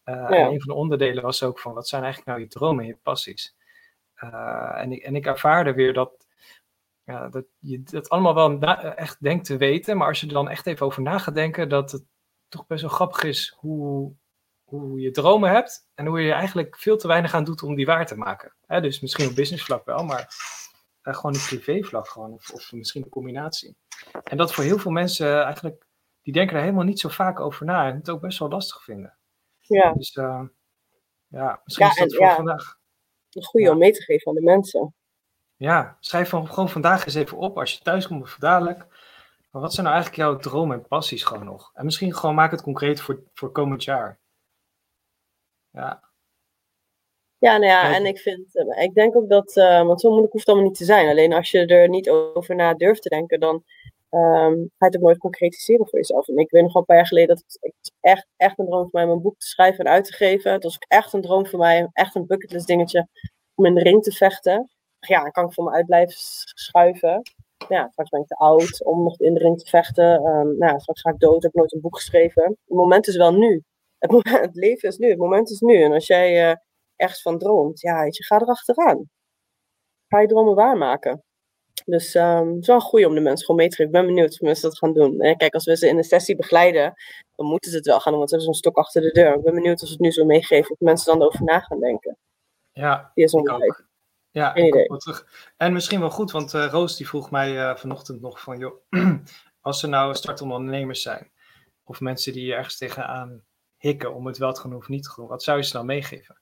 En 0.04 0.32
een 0.32 0.60
van 0.60 0.74
de 0.74 0.80
onderdelen 0.80 1.22
was 1.22 1.42
ook 1.42 1.58
van 1.58 1.74
wat 1.74 1.88
zijn 1.88 2.02
eigenlijk 2.02 2.30
nou 2.30 2.42
je 2.42 2.52
dromen 2.52 2.82
en 2.82 2.90
je 2.90 2.98
passies. 3.02 3.56
En, 4.14 4.92
ik, 4.92 5.02
en 5.02 5.16
ik 5.16 5.26
ervaarde 5.26 5.72
weer 5.72 5.92
dat, 5.92 6.26
ja, 7.04 7.28
dat 7.28 7.44
je 7.58 7.82
dat 7.82 8.08
allemaal 8.08 8.34
wel 8.34 8.60
echt 8.96 9.22
denkt 9.22 9.44
te 9.44 9.56
weten. 9.56 9.96
Maar 9.96 10.08
als 10.08 10.20
je 10.20 10.26
er 10.26 10.32
dan 10.32 10.48
echt 10.48 10.66
even 10.66 10.86
over 10.86 11.02
na 11.02 11.18
gaat 11.18 11.34
denken, 11.34 11.68
dat 11.68 11.92
het 11.92 12.04
toch 12.48 12.66
best 12.66 12.80
wel 12.80 12.90
grappig 12.90 13.22
is 13.22 13.54
hoe, 13.58 14.14
hoe 14.68 15.00
je 15.00 15.10
dromen 15.10 15.50
hebt 15.50 15.86
en 15.94 16.06
hoe 16.06 16.20
je 16.20 16.32
eigenlijk 16.32 16.76
veel 16.78 16.96
te 16.96 17.06
weinig 17.08 17.34
aan 17.34 17.44
doet 17.44 17.62
om 17.62 17.74
die 17.74 17.86
waar 17.86 18.06
te 18.06 18.16
maken. 18.16 18.54
Hè, 18.66 18.80
dus 18.80 19.00
misschien 19.00 19.28
op 19.28 19.34
business 19.34 19.64
vlak 19.64 19.84
wel, 19.84 20.04
maar 20.04 20.34
eh, 21.02 21.14
gewoon 21.14 21.34
op 21.34 21.40
privé 21.46 21.82
vlak 21.82 22.08
gewoon, 22.08 22.32
of, 22.32 22.50
of 22.50 22.72
misschien 22.72 23.02
een 23.02 23.08
combinatie. 23.08 23.76
En 24.24 24.36
dat 24.36 24.52
voor 24.54 24.64
heel 24.64 24.78
veel 24.78 24.90
mensen 24.90 25.42
eigenlijk, 25.44 25.86
die 26.22 26.32
denken 26.32 26.56
er 26.56 26.62
helemaal 26.62 26.84
niet 26.84 27.00
zo 27.00 27.08
vaak 27.08 27.40
over 27.40 27.66
na 27.66 27.88
en 27.88 27.94
het 27.96 28.10
ook 28.10 28.20
best 28.20 28.38
wel 28.38 28.48
lastig 28.48 28.82
vinden. 28.84 29.16
Ja, 29.58 29.92
Dus 29.92 30.16
eh, 30.16 30.42
ja, 31.26 31.60
misschien 31.64 31.86
Ja, 31.86 31.92
is 31.92 31.98
dat 31.98 32.08
en 32.10 32.16
voor 32.16 32.26
ja. 32.26 32.34
vandaag. 32.34 32.76
een 33.30 33.44
goede 33.44 33.66
Ja. 33.66 33.72
om 33.72 33.78
mee 33.78 33.92
te 33.92 34.02
geven 34.02 34.28
aan 34.28 34.34
de 34.34 34.42
mensen. 34.42 34.94
Ja, 35.56 35.96
schrijf 36.00 36.28
van, 36.28 36.48
gewoon 36.48 36.68
vandaag 36.68 37.04
eens 37.04 37.14
even 37.14 37.38
op 37.38 37.58
als 37.58 37.72
je 37.72 37.82
thuis 37.82 38.06
komt 38.06 38.22
of 38.22 38.36
dadelijk. 38.38 38.78
Maar 39.50 39.62
wat 39.62 39.72
zijn 39.72 39.86
nou 39.86 39.98
eigenlijk 39.98 40.28
jouw 40.28 40.36
dromen 40.38 40.76
en 40.76 40.86
passies 40.88 41.24
gewoon 41.24 41.44
nog? 41.44 41.70
En 41.74 41.84
misschien 41.84 42.14
gewoon 42.14 42.34
maak 42.34 42.50
het 42.50 42.62
concreet 42.62 43.00
voor, 43.00 43.22
voor 43.34 43.52
komend 43.52 43.84
jaar. 43.84 44.18
Ja, 45.78 46.00
Ja, 47.38 47.52
nou 47.56 47.72
ja, 47.72 47.94
en 47.94 48.06
ik 48.06 48.18
vind, 48.18 48.56
eh, 48.56 48.82
ik 48.82 48.94
denk 48.94 49.16
ook 49.16 49.28
dat, 49.28 49.56
eh, 49.56 49.86
want 49.86 50.00
zo 50.00 50.08
moeilijk 50.08 50.32
hoeft 50.32 50.46
het 50.46 50.54
allemaal 50.54 50.70
niet 50.72 50.80
te 50.80 50.84
zijn. 50.92 51.08
Alleen 51.08 51.32
als 51.32 51.50
je 51.50 51.66
er 51.66 51.88
niet 51.88 52.10
over 52.10 52.54
na 52.54 52.74
durft 52.74 53.02
te 53.02 53.08
denken, 53.08 53.40
dan 53.40 53.64
ehm, 54.10 54.52
ga 54.52 54.56
je 54.56 54.84
het 54.86 54.96
ook 54.96 55.02
nooit 55.02 55.18
concretiseren 55.18 55.88
voor 55.88 55.98
jezelf. 55.98 56.28
En 56.28 56.36
ik 56.36 56.50
weet 56.50 56.62
nog 56.62 56.72
wel 56.72 56.80
een 56.82 56.86
paar 56.88 56.96
jaar 56.96 57.06
geleden 57.06 57.28
dat 57.28 57.44
het, 57.60 57.92
echt, 58.00 58.26
echt 58.36 58.58
een 58.58 58.66
droom 58.66 58.82
voor 58.82 58.90
mij 58.92 59.04
om 59.04 59.10
een 59.10 59.22
boek 59.22 59.38
te 59.38 59.46
schrijven 59.46 59.84
en 59.84 59.90
uit 59.92 60.04
te 60.04 60.12
geven. 60.12 60.52
Het 60.52 60.62
was 60.62 60.74
ook 60.74 60.84
echt 60.88 61.12
een 61.12 61.22
droom 61.22 61.46
voor 61.46 61.58
mij, 61.58 61.88
echt 61.92 62.14
een 62.14 62.26
bucketlist 62.26 62.66
dingetje, 62.66 63.08
om 63.54 63.66
in 63.66 63.74
de 63.74 63.82
ring 63.82 64.02
te 64.02 64.12
vechten. 64.12 64.70
Ja, 65.00 65.22
dan 65.22 65.30
kan 65.30 65.44
ik 65.46 65.52
voor 65.52 65.64
me 65.64 65.70
uit 65.70 65.86
blijven 65.86 66.14
schuiven. 66.54 67.22
Ja, 67.68 67.88
straks 67.90 68.10
ben 68.10 68.20
ik 68.20 68.26
te 68.26 68.34
oud 68.34 68.84
om 68.84 69.02
nog 69.02 69.20
in 69.20 69.34
de 69.34 69.40
ring 69.40 69.58
te 69.58 69.66
vechten. 69.66 70.24
Ehm, 70.24 70.58
nou, 70.58 70.80
straks 70.80 71.00
ga 71.00 71.10
ik 71.10 71.18
dood, 71.18 71.42
heb 71.42 71.52
ik 71.52 71.58
nooit 71.58 71.72
een 71.72 71.80
boek 71.80 71.96
geschreven. 71.96 72.42
Het 72.42 72.76
moment 72.76 73.06
is 73.08 73.16
wel 73.16 73.32
nu. 73.32 73.64
Het, 73.98 74.10
moment, 74.10 74.40
het 74.46 74.54
leven 74.54 74.88
is 74.88 74.96
nu, 74.96 75.08
het 75.08 75.18
moment 75.18 75.50
is 75.50 75.60
nu. 75.60 75.82
En 75.82 75.92
als 75.92 76.06
jij... 76.06 76.50
eh, 76.50 76.56
ergens 76.96 77.22
van 77.22 77.38
droomt, 77.38 77.80
ja, 77.80 78.02
weet 78.02 78.16
je, 78.16 78.24
ga 78.24 78.40
erachteraan. 78.40 79.10
Ga 80.08 80.20
je 80.20 80.26
dromen 80.26 80.54
waarmaken. 80.54 81.22
Dus 81.84 82.14
ehm, 82.14 82.46
het 82.48 82.60
is 82.60 82.66
wel 82.66 82.76
een 82.76 82.82
goeie 82.82 83.06
om 83.06 83.14
de 83.14 83.20
mensen 83.20 83.44
gewoon 83.46 83.60
mee 83.60 83.68
te 83.68 83.76
geven. 83.76 83.92
Ik 83.92 83.98
ben 83.98 84.06
benieuwd 84.06 84.32
of 84.32 84.40
mensen 84.40 84.68
dat 84.68 84.78
gaan 84.78 84.92
doen. 84.92 85.20
En 85.20 85.36
kijk, 85.36 85.54
als 85.54 85.64
we 85.64 85.76
ze 85.76 85.88
in 85.88 85.96
de 85.96 86.02
sessie 86.02 86.36
begeleiden, 86.36 86.94
dan 87.34 87.46
moeten 87.46 87.70
ze 87.70 87.76
het 87.76 87.86
wel 87.86 88.00
gaan 88.00 88.10
doen, 88.12 88.18
want 88.18 88.30
ze 88.30 88.36
hebben 88.36 88.54
zo'n 88.54 88.62
stok 88.64 88.76
achter 88.84 89.02
de 89.02 89.10
deur. 89.12 89.34
Ik 89.34 89.42
ben 89.42 89.54
benieuwd 89.54 89.82
of 89.82 89.86
ze 89.86 89.92
het 89.92 90.02
nu 90.02 90.10
zo 90.10 90.24
meegeven, 90.24 90.70
of 90.70 90.78
mensen 90.78 91.06
dan 91.12 91.20
erover 91.20 91.44
na 91.44 91.60
gaan 91.60 91.80
denken. 91.80 92.18
ja 92.72 93.10
ik 93.14 93.30
bedrijf. 93.30 93.62
ook. 93.62 93.86
Ja, 94.30 94.50
Geen 94.50 94.66
idee. 94.66 94.86
terug. 94.86 95.52
En 95.56 95.72
misschien 95.72 96.00
wel 96.00 96.10
goed, 96.10 96.30
want 96.30 96.54
eh, 96.54 96.66
Roos 96.70 96.96
die 96.96 97.08
vroeg 97.08 97.30
mij 97.30 97.58
eh, 97.58 97.76
vanochtend 97.76 98.20
nog 98.20 98.40
van, 98.40 98.58
joh, 98.58 98.82
als 99.60 99.82
er 99.82 99.88
nou 99.88 100.14
startondernemers 100.14 101.02
zijn, 101.02 101.30
of 101.84 102.00
mensen 102.00 102.32
die 102.32 102.54
ergens 102.54 102.76
tegenaan 102.78 103.44
hikken 103.78 104.14
om 104.14 104.26
het 104.26 104.38
wel 104.38 104.52
te 104.52 104.62
doen 104.62 104.74
of 104.74 104.88
niet 104.88 105.02
te 105.02 105.12
doen, 105.16 105.26
wat 105.26 105.42
zou 105.42 105.58
je 105.58 105.64
ze 105.64 105.74
nou 105.74 105.86
meegeven? 105.86 106.38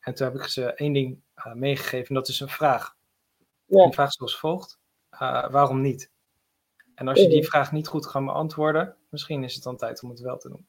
En 0.00 0.14
toen 0.14 0.26
heb 0.26 0.36
ik 0.36 0.44
ze 0.44 0.74
één 0.74 0.92
ding 0.92 1.20
eh, 1.34 1.52
meegegeven, 1.52 2.08
en 2.08 2.14
dat 2.14 2.28
is 2.28 2.40
een 2.40 2.48
vraag. 2.48 2.96
Ja. 3.66 3.84
Die 3.84 3.92
vraag 3.92 4.12
zoals 4.12 4.38
volgt, 4.38 4.78
eh, 5.10 5.50
waarom 5.50 5.80
niet? 5.80 6.10
En 6.94 7.08
als 7.08 7.20
je 7.20 7.28
die 7.28 7.46
vraag 7.46 7.72
niet 7.72 7.86
goed 7.88 8.06
gaat 8.06 8.24
beantwoorden, 8.24 8.96
misschien 9.08 9.44
is 9.44 9.54
het 9.54 9.62
dan 9.64 9.76
tijd 9.76 10.02
om 10.02 10.10
het 10.10 10.20
wel 10.20 10.38
te 10.38 10.48
doen. 10.48 10.66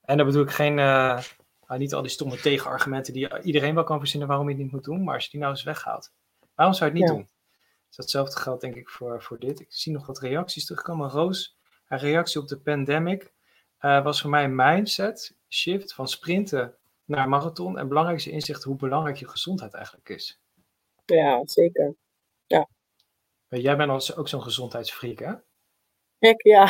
En 0.00 0.16
dan 0.16 0.26
bedoel 0.26 0.42
ik 0.42 0.50
geen, 0.50 0.78
eh, 0.78 1.22
niet 1.68 1.94
al 1.94 2.02
die 2.02 2.10
stomme 2.10 2.36
tegenargumenten 2.40 3.12
die 3.12 3.40
iedereen 3.42 3.74
wel 3.74 3.84
kan 3.84 3.98
verzinnen 3.98 4.28
waarom 4.28 4.48
je 4.48 4.54
het 4.54 4.62
niet 4.62 4.72
moet 4.72 4.84
doen, 4.84 5.04
maar 5.04 5.14
als 5.14 5.24
je 5.24 5.30
die 5.30 5.40
nou 5.40 5.52
eens 5.52 5.62
weghaalt, 5.62 6.12
waarom 6.54 6.74
zou 6.74 6.90
je 6.90 6.96
het 6.96 7.04
niet 7.04 7.16
Ja. 7.16 7.16
doen? 7.16 7.28
Dus 7.86 7.96
datzelfde 7.96 8.40
geldt 8.40 8.60
denk 8.60 8.74
ik 8.74 8.88
voor, 8.88 9.22
voor 9.22 9.38
dit. 9.38 9.60
Ik 9.60 9.66
zie 9.68 9.92
nog 9.92 10.06
wat 10.06 10.18
reacties 10.18 10.66
terugkomen. 10.66 11.10
Roos, 11.10 11.56
haar 11.84 12.00
reactie 12.00 12.40
op 12.40 12.48
de 12.48 12.58
pandemic 12.58 13.32
eh, 13.78 14.02
was 14.04 14.20
voor 14.20 14.30
mij 14.30 14.44
een 14.44 14.54
mindset 14.54 15.36
shift 15.48 15.94
van 15.94 16.08
sprinten 16.08 16.76
naar 17.04 17.28
marathon. 17.28 17.78
En 17.78 17.88
belangrijkste 17.88 18.30
inzicht 18.30 18.62
hoe 18.62 18.76
belangrijk 18.76 19.16
je 19.16 19.28
gezondheid 19.28 19.74
eigenlijk 19.74 20.08
is. 20.08 20.40
ja, 21.04 21.42
zeker. 21.46 21.94
Eh, 22.46 23.62
Jij 23.62 23.76
bent 23.76 24.16
ook 24.16 24.28
zo'n 24.28 24.42
gezondheidsfreak, 24.42 25.18
hè? 25.18 25.32
Ik, 26.18 26.42
ja, 26.42 26.66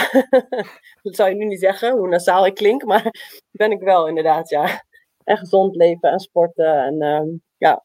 dat 1.03 1.14
zou 1.16 1.29
je 1.29 1.35
nu 1.35 1.44
niet 1.44 1.61
zeggen, 1.61 1.92
hoe 1.99 2.09
nasaal 2.09 2.47
ik 2.47 2.55
klink, 2.55 2.85
maar 2.85 3.11
ben 3.51 3.71
ik 3.71 3.81
wel 3.81 4.09
inderdaad, 4.09 4.49
ja. 4.49 4.85
En 5.25 5.37
gezond 5.38 5.77
leven 5.77 6.11
en 6.11 6.18
sporten 6.21 6.83
en 6.85 7.01
ehm, 7.03 7.27
ja, 7.57 7.85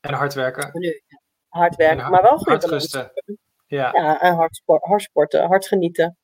En 0.00 0.12
hard 0.14 0.34
werken. 0.34 0.70
nu 0.72 1.02
hard 1.48 1.76
werken, 1.76 1.98
hard- 1.98 2.10
maar 2.12 2.22
wel 2.22 2.38
goed. 2.38 2.46
hard 2.48 2.64
rusten. 2.64 3.12
Ja. 3.66 3.90
Ja, 3.92 4.20
en 4.20 4.34
hard, 4.34 4.56
sport, 4.56 4.82
hard 4.82 5.02
sporten, 5.02 5.46
hard 5.46 5.66
genieten. 5.66 6.16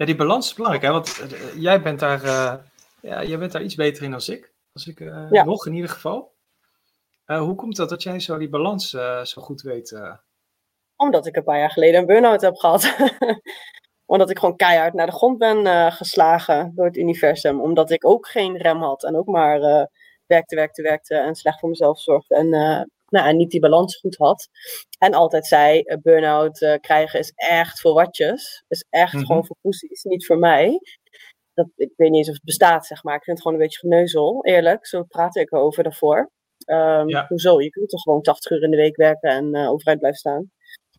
Ja, 0.00 0.06
die 0.06 0.16
balans 0.16 0.46
is 0.48 0.54
belangrijk, 0.54 0.84
hè? 0.84 0.90
Want 0.92 1.18
eh, 1.32 1.54
jij, 1.56 1.82
bent 1.82 1.98
daar, 2.00 2.22
eh, 2.24 2.54
ja, 3.00 3.24
jij 3.24 3.38
bent 3.38 3.52
daar 3.52 3.62
iets 3.62 3.74
beter 3.74 4.02
in 4.04 4.10
dan 4.10 4.20
ik. 4.26 4.52
Als 4.72 4.86
ik 4.86 5.00
eh, 5.00 5.26
Ja. 5.30 5.44
nog 5.44 5.66
in 5.66 5.74
ieder 5.74 5.90
geval. 5.90 6.32
Eh, 7.24 7.40
hoe 7.40 7.54
komt 7.54 7.76
dat 7.76 7.88
dat 7.88 8.02
jij 8.02 8.20
zo 8.20 8.38
die 8.38 8.48
balans 8.48 8.94
eh, 8.94 9.24
zo 9.24 9.42
goed 9.42 9.62
weet? 9.62 9.92
eh? 9.92 10.14
Omdat 10.96 11.26
ik 11.26 11.36
een 11.36 11.44
paar 11.44 11.58
jaar 11.58 11.70
geleden 11.70 12.00
een 12.00 12.06
burn-out 12.06 12.40
heb 12.40 12.56
gehad. 12.56 12.94
Omdat 14.06 14.30
ik 14.30 14.38
gewoon 14.38 14.56
keihard 14.56 14.94
naar 14.94 15.06
de 15.06 15.12
grond 15.12 15.38
ben 15.38 15.66
eh, 15.66 15.92
geslagen 15.92 16.72
door 16.74 16.84
het 16.86 16.96
universum. 16.96 17.60
Omdat 17.60 17.90
ik 17.90 18.06
ook 18.06 18.28
geen 18.28 18.56
rem 18.56 18.82
had. 18.82 19.04
En 19.04 19.16
ook 19.16 19.26
maar 19.26 19.60
eh, 19.62 19.84
werkte, 20.26 20.54
werkte, 20.56 20.82
werkte. 20.82 21.14
En 21.14 21.34
slecht 21.34 21.58
voor 21.60 21.68
mezelf 21.68 22.00
zorgde. 22.00 22.34
En, 22.34 22.52
eh, 22.54 22.82
nou, 23.10 23.28
en 23.28 23.36
niet 23.36 23.50
die 23.50 23.60
balans 23.60 23.96
goed 23.96 24.16
had. 24.16 24.48
En 24.98 25.14
altijd 25.14 25.46
zei, 25.46 25.80
eh, 25.80 25.96
burn-out 26.02 26.60
eh, 26.62 26.74
krijgen 26.80 27.18
is 27.18 27.32
echt 27.34 27.80
voor 27.80 27.92
watjes. 27.94 28.64
Is 28.68 28.84
echt 28.90 29.12
Mhm. 29.12 29.24
gewoon 29.24 29.46
voor 29.46 29.56
poesies. 29.60 30.02
Niet 30.02 30.26
voor 30.26 30.38
mij. 30.38 30.80
Dat, 31.54 31.66
ik 31.76 31.92
weet 31.96 32.10
niet 32.10 32.18
eens 32.18 32.28
of 32.28 32.34
het 32.34 32.44
bestaat, 32.44 32.86
zeg 32.86 33.02
maar. 33.02 33.16
Ik 33.16 33.24
vind 33.24 33.36
het 33.36 33.46
gewoon 33.46 33.60
een 33.60 33.64
beetje 33.66 33.80
geneuzel. 33.88 34.44
Eerlijk, 34.44 34.86
zo 34.86 35.02
praat 35.02 35.36
ik 35.36 35.52
erover 35.52 35.82
daarvoor. 35.82 36.30
Ehm, 36.64 37.08
Ja. 37.08 37.24
Hoezo? 37.28 37.60
Je 37.60 37.70
kunt 37.70 37.88
toch 37.88 38.02
gewoon 38.02 38.22
80 38.22 38.50
uur 38.50 38.62
in 38.62 38.70
de 38.70 38.76
week 38.76 38.96
werken 38.96 39.30
en 39.30 39.54
eh, 39.54 39.70
overeind 39.70 40.00
blijven 40.00 40.20
staan 40.20 40.50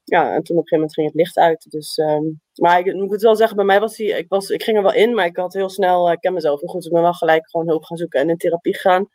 ja, 0.04 0.21
en 0.36 0.43
toen 0.43 0.58
op 0.58 0.62
een 0.63 0.67
gegeven 0.67 0.78
moment 0.78 0.93
ging 0.93 1.08
het 1.08 1.15
licht 1.15 1.38
uit. 1.38 1.65
Dus, 1.69 1.97
ehm, 1.97 2.24
maar 2.56 2.80
ik, 2.80 2.86
ik 2.86 2.93
moet 2.93 3.21
wel 3.21 3.36
zeggen, 3.36 3.56
bij 3.56 3.65
mij 3.65 3.80
was 3.80 3.95
die, 3.95 4.17
ik, 4.17 4.26
was, 4.28 4.50
ik 4.50 4.63
ging 4.63 4.78
er 4.78 4.84
wel 4.84 4.93
in, 4.93 5.13
maar 5.13 5.26
ik 5.26 5.38
had 5.38 5.54
heel 5.54 5.69
snel, 5.69 6.08
eh, 6.08 6.13
ik 6.13 6.19
ken 6.19 6.34
mezelf 6.34 6.60
heel 6.60 6.69
goed, 6.69 6.86
ik 6.86 6.91
ben 6.91 7.02
wel 7.02 7.13
gelijk 7.13 7.50
gewoon 7.50 7.67
hulp 7.67 7.84
gaan 7.84 7.97
zoeken 7.97 8.19
en 8.19 8.30
in 8.30 8.38
therapie 8.38 8.74
gegaan. 8.74 9.10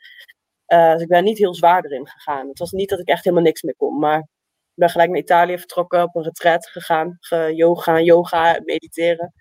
Eh, 0.67 0.93
dus 0.93 1.03
ik 1.03 1.09
ben 1.09 1.25
niet 1.25 1.39
heel 1.39 1.55
zwaar 1.55 1.85
erin 1.85 2.09
gegaan. 2.09 2.49
Het 2.49 2.59
was 2.59 2.71
niet 2.71 2.89
dat 2.89 2.99
ik 2.99 3.09
echt 3.09 3.25
helemaal 3.25 3.45
niks 3.45 3.63
meer 3.63 3.77
kon, 3.77 3.99
maar 3.99 4.19
ik 4.19 4.27
ben 4.75 4.91
gelijk 4.91 5.09
naar 5.11 5.19
Italië 5.19 5.59
vertrokken, 5.59 6.03
op 6.03 6.15
een 6.17 6.23
retreat 6.23 6.67
gegaan, 6.69 7.17
ge- 7.21 7.53
yoga, 7.55 8.01
yoga, 8.01 8.61
mediteren. 8.65 9.33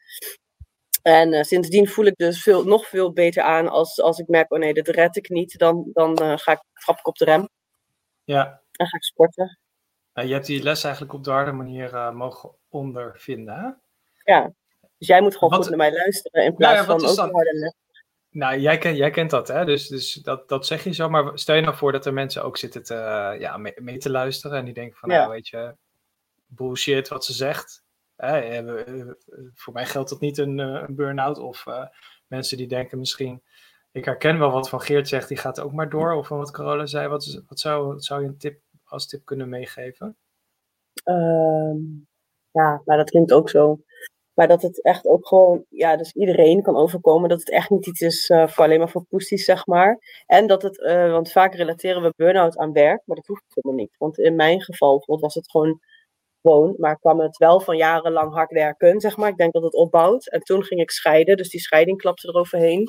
En 1.02 1.34
eh, 1.34 1.44
sindsdien 1.44 1.88
voel 1.88 2.06
ik 2.06 2.16
dus 2.16 2.42
veel, 2.44 2.64
nog 2.64 2.88
veel 2.88 3.14
beter 3.14 3.44
aan 3.44 3.68
als, 3.70 4.02
als 4.02 4.20
ik 4.20 4.28
merk, 4.28 4.52
oh 4.54 4.60
nee, 4.60 4.74
dit 4.74 4.88
red 4.88 5.16
ik 5.16 5.30
niet, 5.30 5.58
dan, 5.58 5.90
dan 5.94 6.16
eh, 6.18 6.38
ga 6.38 6.52
ik, 6.52 6.62
trap 6.74 6.98
ik 6.98 7.08
op 7.08 7.16
de 7.16 7.26
rem 7.26 7.50
Ja, 8.24 8.62
en 8.72 8.88
ga 8.88 8.98
ik 8.98 9.04
sporten. 9.04 9.60
Je 10.14 10.34
hebt 10.34 10.46
die 10.46 10.64
les 10.64 10.84
eigenlijk 10.84 11.14
op 11.14 11.24
de 11.24 11.32
harde 11.32 11.52
manier 11.52 12.14
mogen 12.14 12.52
ondervinden, 12.70 13.56
hè? 13.56 13.70
Ja. 14.34 14.52
Dus 14.98 15.08
jij 15.08 15.22
moet 15.22 15.34
gewoon 15.34 15.50
Wat- 15.50 15.60
goed 15.60 15.70
naar 15.70 15.78
mij 15.90 15.98
luisteren 15.98 16.44
in 16.44 16.56
plaats 16.56 16.80
ja, 16.80 16.84
van 16.86 17.06
ook 17.10 17.16
dan- 17.16 17.32
harde 17.34 17.54
les. 17.54 17.74
Nou, 18.36 18.60
jij, 18.60 18.78
ken, 18.78 18.95
jij 18.95 19.10
kent 19.10 19.30
dat, 19.30 19.48
hè? 19.48 19.65
Dus, 19.65 19.88
dus 19.88 20.13
dat, 20.13 20.50
dat 20.50 20.65
zeg 20.65 20.84
je 20.84 20.93
zo. 20.93 21.10
Maar 21.10 21.39
stel 21.39 21.56
je 21.56 21.62
nou 21.62 21.76
voor 21.76 21.91
dat 21.91 22.06
er 22.06 22.13
mensen 22.13 22.43
ook 22.43 22.58
zitten 22.58 22.84
te, 22.84 22.93
eh, 22.93 23.39
ja, 23.39 23.58
mee, 23.58 23.74
mee 23.76 23.98
te 23.98 24.10
luisteren. 24.10 24.58
En 24.58 24.65
die 24.65 24.74
denken 24.74 24.98
van, 24.98 25.10
Ja. 25.10 25.17
nou, 25.17 25.32
weet 25.32 25.48
je, 25.48 25.76
bullshit 26.45 27.08
wat 27.08 27.26
ze 27.26 27.34
zegt. 27.34 27.84
Eh, 28.15 28.58
eh, 28.58 29.08
voor 29.54 29.74
mij 29.74 29.86
geldt 29.86 30.10
dat 30.10 30.19
niet 30.19 30.38
een, 30.38 30.58
een 30.58 30.95
burn-out. 30.95 31.38
Of 31.38 31.65
mensen 32.28 32.58
die 32.58 32.67
denken 32.67 33.00
misschien... 33.00 33.43
Ik 33.91 34.06
herken 34.06 34.39
wel 34.39 34.52
wat 34.52 34.69
van 34.69 34.82
Geert 34.82 35.08
zegt, 35.08 35.28
die 35.28 35.38
gaat 35.38 35.60
ook 35.60 35.74
maar 35.74 35.89
door. 35.89 36.13
Of 36.13 36.28
van 36.28 36.38
wat 36.38 36.52
Carola 36.52 36.86
zei. 36.86 37.08
Wat, 37.08 37.41
wat, 37.48 37.60
zou, 37.60 37.88
wat 37.88 38.04
zou 38.04 38.21
je 38.21 38.28
een 38.28 38.38
tip, 38.38 38.62
als 38.84 39.08
tip 39.08 39.26
kunnen 39.26 39.50
meegeven? 39.50 40.17
Ehm, 41.04 41.78
ja, 42.52 42.82
maar 42.86 42.98
dat 42.98 43.10
klinkt 43.10 43.34
ook 43.34 43.50
zo. 43.50 43.84
Maar 44.36 44.48
dat 44.48 44.62
het 44.62 44.84
echt 44.84 45.08
ook 45.08 45.28
gewoon, 45.28 45.65
ja, 45.69 45.95
dus 45.95 46.13
iedereen 46.13 46.62
kan 46.62 46.76
overkomen. 46.76 47.30
Dat 47.30 47.39
het 47.39 47.52
echt 47.52 47.69
niet 47.69 47.88
iets 47.88 48.02
is 48.02 48.30
eh, 48.30 48.48
voor 48.48 48.63
alleen 48.63 48.80
maar 48.80 48.89
voor 48.89 49.06
poesties, 49.10 49.45
zeg 49.45 49.65
maar. 49.65 50.00
En 50.26 50.48
dat 50.48 50.62
het, 50.62 50.82
eh, 50.82 51.12
want 51.12 51.32
vaak 51.32 51.56
relateren 51.56 52.02
we 52.02 52.13
burn-out 52.15 52.58
aan 52.58 52.71
werk, 52.71 53.02
maar 53.06 53.15
dat 53.15 53.28
hoeft 53.28 53.43
helemaal 53.48 53.84
niet. 53.84 53.95
Want 53.98 54.19
in 54.19 54.36
mijn 54.36 54.62
geval 54.62 54.89
bijvoorbeeld 54.98 55.21
was 55.21 55.34
het 55.34 55.52
gewoon 55.52 55.80
gewoon, 56.41 56.76
maar 56.78 57.00
kwam 57.00 57.19
het 57.19 57.38
wel 57.38 57.60
van 57.60 57.78
jarenlang 57.78 58.34
hard 58.34 58.52
werken, 58.52 59.00
zeg 59.00 59.17
maar. 59.17 59.30
Ik 59.30 59.38
denk 59.38 59.54
dat 59.54 59.63
het 59.63 59.74
opbouwt. 59.74 60.30
En 60.30 60.39
toen 60.39 60.63
ging 60.63 60.82
ik 60.82 60.91
scheiden, 60.91 61.38
dus 61.38 61.50
die 61.50 61.60
scheiding 61.60 61.98
klapte 61.98 62.28
eroverheen. 62.28 62.88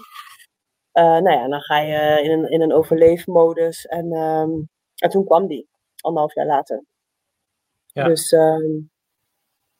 Eh 0.92 1.04
nou 1.04 1.30
ja, 1.30 1.48
dan 1.48 1.60
ga 1.60 1.78
je 1.80 2.22
in 2.22 2.30
een, 2.30 2.50
in 2.50 2.60
een 2.60 2.72
overleefmodus. 2.72 3.86
En, 3.86 4.12
ehm, 4.12 4.50
en 4.96 5.10
toen 5.10 5.24
kwam 5.24 5.46
die, 5.46 5.68
anderhalf 6.00 6.34
jaar 6.34 6.46
later. 6.46 6.84
Ja. 7.86 8.04
Dus 8.04 8.32
ehm, 8.32 8.80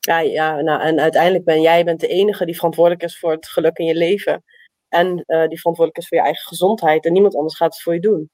ja, 0.07 0.19
ja 0.19 0.61
nou, 0.61 0.81
en 0.81 0.99
uiteindelijk 0.99 1.43
ben 1.43 1.61
jij 1.61 1.83
bent 1.83 1.99
de 1.99 2.07
enige 2.07 2.45
die 2.45 2.55
verantwoordelijk 2.55 3.03
is 3.03 3.19
voor 3.19 3.31
het 3.31 3.47
geluk 3.47 3.77
in 3.77 3.85
je 3.85 3.95
leven. 3.95 4.43
En 4.89 5.23
eh, 5.25 5.47
die 5.47 5.59
verantwoordelijk 5.59 5.97
is 5.97 6.07
voor 6.07 6.17
je 6.17 6.23
eigen 6.23 6.47
gezondheid. 6.47 7.05
En 7.05 7.13
niemand 7.13 7.35
anders 7.35 7.55
gaat 7.55 7.73
het 7.73 7.81
voor 7.81 7.93
je 7.93 7.99
doen. 7.99 8.29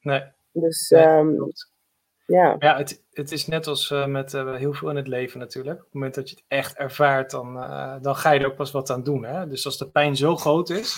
Nee, 0.00 0.22
Dus 0.52 0.88
nee, 0.88 1.02
ehm, 1.02 1.34
ja, 2.26 2.56
Ja, 2.58 2.76
het, 2.76 3.02
het 3.12 3.32
is 3.32 3.46
net 3.46 3.66
als 3.66 3.90
eh, 3.90 4.06
met 4.06 4.34
eh, 4.34 4.54
heel 4.54 4.72
veel 4.72 4.90
in 4.90 4.96
het 4.96 5.08
leven 5.08 5.38
natuurlijk. 5.38 5.78
Op 5.78 5.84
het 5.84 5.94
moment 5.94 6.14
dat 6.14 6.30
je 6.30 6.34
het 6.34 6.44
echt 6.48 6.76
ervaart, 6.76 7.30
dan, 7.30 7.54
dan 8.02 8.16
ga 8.16 8.30
je 8.30 8.40
er 8.40 8.46
ook 8.46 8.56
pas 8.56 8.70
wat 8.70 8.90
aan 8.90 9.02
doen. 9.02 9.24
Hè? 9.24 9.46
Dus 9.46 9.64
als 9.64 9.78
de 9.78 9.88
pijn 9.88 10.16
zo 10.16 10.36
groot 10.36 10.70
is, 10.70 10.96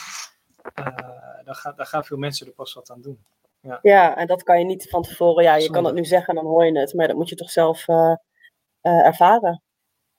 dan, 1.45 1.55
gaan 1.55 1.77
dan 1.77 1.87
gaan 1.87 2.05
veel 2.05 2.17
mensen 2.17 2.47
er 2.47 2.53
pas 2.53 2.75
wat 2.75 2.91
aan 2.91 3.01
doen. 3.01 3.25
ja, 3.83 4.17
en 4.17 4.27
dat 4.27 4.43
kan 4.43 4.59
je 4.59 4.65
niet 4.65 4.89
van 4.89 5.03
tevoren. 5.03 5.45
Ja, 5.45 5.57
je 5.57 5.71
kan 5.71 5.85
het 5.85 5.95
nu 5.95 6.05
zeggen 6.05 6.37
en 6.37 6.43
dan 6.43 6.53
hoor 6.53 6.65
je 6.65 6.79
het. 6.79 6.95
Maar 6.95 7.07
dat 7.07 7.17
moet 7.17 7.29
je 7.29 7.35
toch 7.35 7.51
zelf 7.51 7.87
ervaren. 8.81 9.62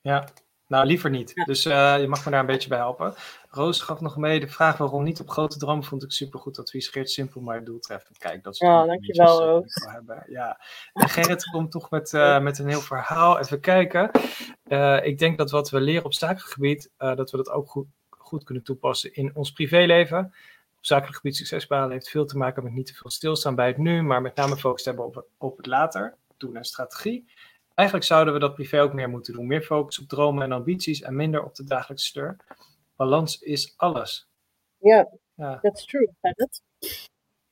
Ja, 0.03 0.27
nou 0.67 0.85
liever 0.85 1.09
niet. 1.09 1.31
Ja. 1.35 1.43
Dus 1.43 1.65
eh, 1.65 1.99
je 1.99 2.07
mag 2.07 2.25
me 2.25 2.31
daar 2.31 2.39
een 2.39 2.45
beetje 2.45 2.69
bij 2.69 2.77
helpen. 2.77 3.13
Roos 3.49 3.81
gaf 3.81 3.99
nog 3.99 4.17
mee 4.17 4.39
de 4.39 4.47
vraag 4.47 4.77
waarom 4.77 5.03
niet 5.03 5.19
op 5.19 5.29
grote 5.29 5.57
dromen 5.57 5.83
vond 5.83 6.03
ik 6.03 6.11
supergoed 6.11 6.59
advies. 6.59 6.87
Geert 6.87 7.09
simpel 7.09 7.41
maar 7.41 7.63
doeltreffend. 7.63 8.17
Kijk, 8.17 8.43
dat 8.43 8.53
is 8.53 8.59
Ja, 8.59 8.85
dankjewel, 8.85 9.43
Roos. 9.43 9.87
Ja. 10.27 10.59
En 10.93 11.09
Gerrit 11.09 11.49
komt 11.49 11.71
toch 11.71 11.89
met, 11.89 12.13
eh, 12.13 12.39
met 12.39 12.59
een 12.59 12.67
heel 12.67 12.81
verhaal. 12.81 13.39
Even 13.39 13.59
kijken. 13.59 14.11
Eh, 14.63 15.05
ik 15.05 15.17
denk 15.17 15.37
dat 15.37 15.51
wat 15.51 15.69
we 15.69 15.81
leren 15.81 16.05
op 16.05 16.13
zakelijk 16.13 16.51
gebied, 16.51 16.89
dat 16.97 17.31
we 17.31 17.37
dat 17.37 17.49
ook 17.49 17.69
goed, 17.69 17.87
goed 18.09 18.43
kunnen 18.43 18.63
toepassen 18.63 19.13
in 19.13 19.35
ons 19.35 19.51
privéleven. 19.51 20.25
Op 20.77 20.85
zakelijk 20.85 21.15
gebied 21.15 21.35
succes 21.35 21.67
behalen 21.67 21.91
heeft 21.91 22.09
veel 22.09 22.25
te 22.25 22.37
maken 22.37 22.63
met 22.63 22.73
niet 22.73 22.85
te 22.85 22.93
veel 22.93 23.09
stilstaan 23.09 23.55
bij 23.55 23.67
het 23.67 23.77
nu, 23.77 24.01
maar 24.01 24.21
met 24.21 24.35
name 24.35 24.57
focus 24.57 24.85
hebben 24.85 25.05
op, 25.05 25.25
op 25.37 25.57
het 25.57 25.65
later, 25.65 26.15
doen 26.37 26.55
en 26.55 26.65
strategie. 26.65 27.25
Eigenlijk 27.73 28.07
zouden 28.07 28.33
we 28.33 28.39
dat 28.39 28.53
privé 28.53 28.81
ook 28.81 28.93
meer 28.93 29.09
moeten 29.09 29.33
doen. 29.33 29.47
Meer 29.47 29.61
focus 29.61 29.99
op 29.99 30.07
dromen 30.07 30.43
en 30.43 30.51
ambities 30.51 31.01
en 31.01 31.15
minder 31.15 31.43
op 31.43 31.55
de 31.55 31.63
dagelijkse 31.63 32.05
sleur. 32.05 32.37
Balans 32.95 33.39
is 33.39 33.73
alles. 33.77 34.27
Ja, 34.77 35.09
Ja, 35.35 35.59
that's 35.59 35.85
true. 35.85 36.09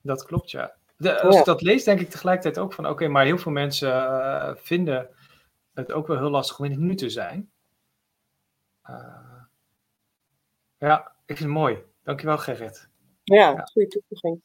Dat 0.01 0.23
klopt, 0.25 0.51
ja. 0.51 0.75
De, 0.97 1.21
als 1.21 1.33
Ja. 1.33 1.39
ik 1.39 1.45
dat 1.45 1.61
lees, 1.61 1.83
denk 1.83 1.99
ik 1.99 2.09
tegelijkertijd 2.09 2.59
ook 2.65 2.73
van... 2.73 2.87
oké, 2.87 3.07
maar 3.07 3.25
heel 3.25 3.37
veel 3.37 3.51
mensen 3.51 3.91
eh, 3.93 4.55
vinden 4.55 5.09
het 5.73 5.91
ook 5.91 6.07
wel 6.07 6.17
heel 6.17 6.29
lastig 6.29 6.59
om 6.59 6.65
in 6.65 6.71
het 6.71 6.79
nu 6.79 6.95
te 6.95 7.09
zijn. 7.09 7.51
Eh, 8.81 9.41
ja, 10.77 11.11
ik 11.25 11.37
vind 11.37 11.39
het 11.49 11.57
mooi. 11.57 11.83
Dankjewel, 12.03 12.37
Gerrit. 12.37 12.89
Ja, 13.23 13.51
Ja. 13.51 13.63
goede 13.71 13.87
toevoeging. 13.87 14.41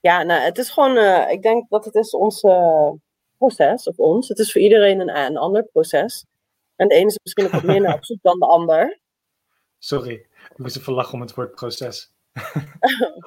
Ja, 0.00 0.22
nou, 0.22 0.40
het 0.42 0.58
is 0.58 0.70
gewoon, 0.70 0.96
eh, 0.96 1.30
ik 1.30 1.42
denk 1.42 1.68
dat 1.68 1.84
het 1.84 1.94
is 1.94 2.10
ons 2.10 2.40
eh, 2.42 2.90
proces, 3.38 3.84
of 3.88 3.98
ons. 3.98 4.28
Het 4.28 4.38
is 4.38 4.52
voor 4.52 4.60
iedereen 4.60 5.00
een, 5.00 5.16
een 5.16 5.36
ander 5.36 5.64
proces. 5.64 6.24
En 6.76 6.88
de 6.88 6.94
ene 6.94 7.06
is 7.06 7.18
misschien 7.22 7.44
ook 7.46 7.52
wat 7.52 7.62
meer 7.62 7.80
naar 7.80 7.94
op 8.00 8.04
zoek 8.04 8.22
dan 8.22 8.38
de 8.38 8.46
ander. 8.46 8.98
Sorry, 9.78 10.12
ik 10.50 10.58
moest 10.58 10.76
even 10.76 10.92
lachen 10.92 11.14
om 11.14 11.20
het 11.20 11.34
woord 11.34 11.54
proces. 11.54 12.12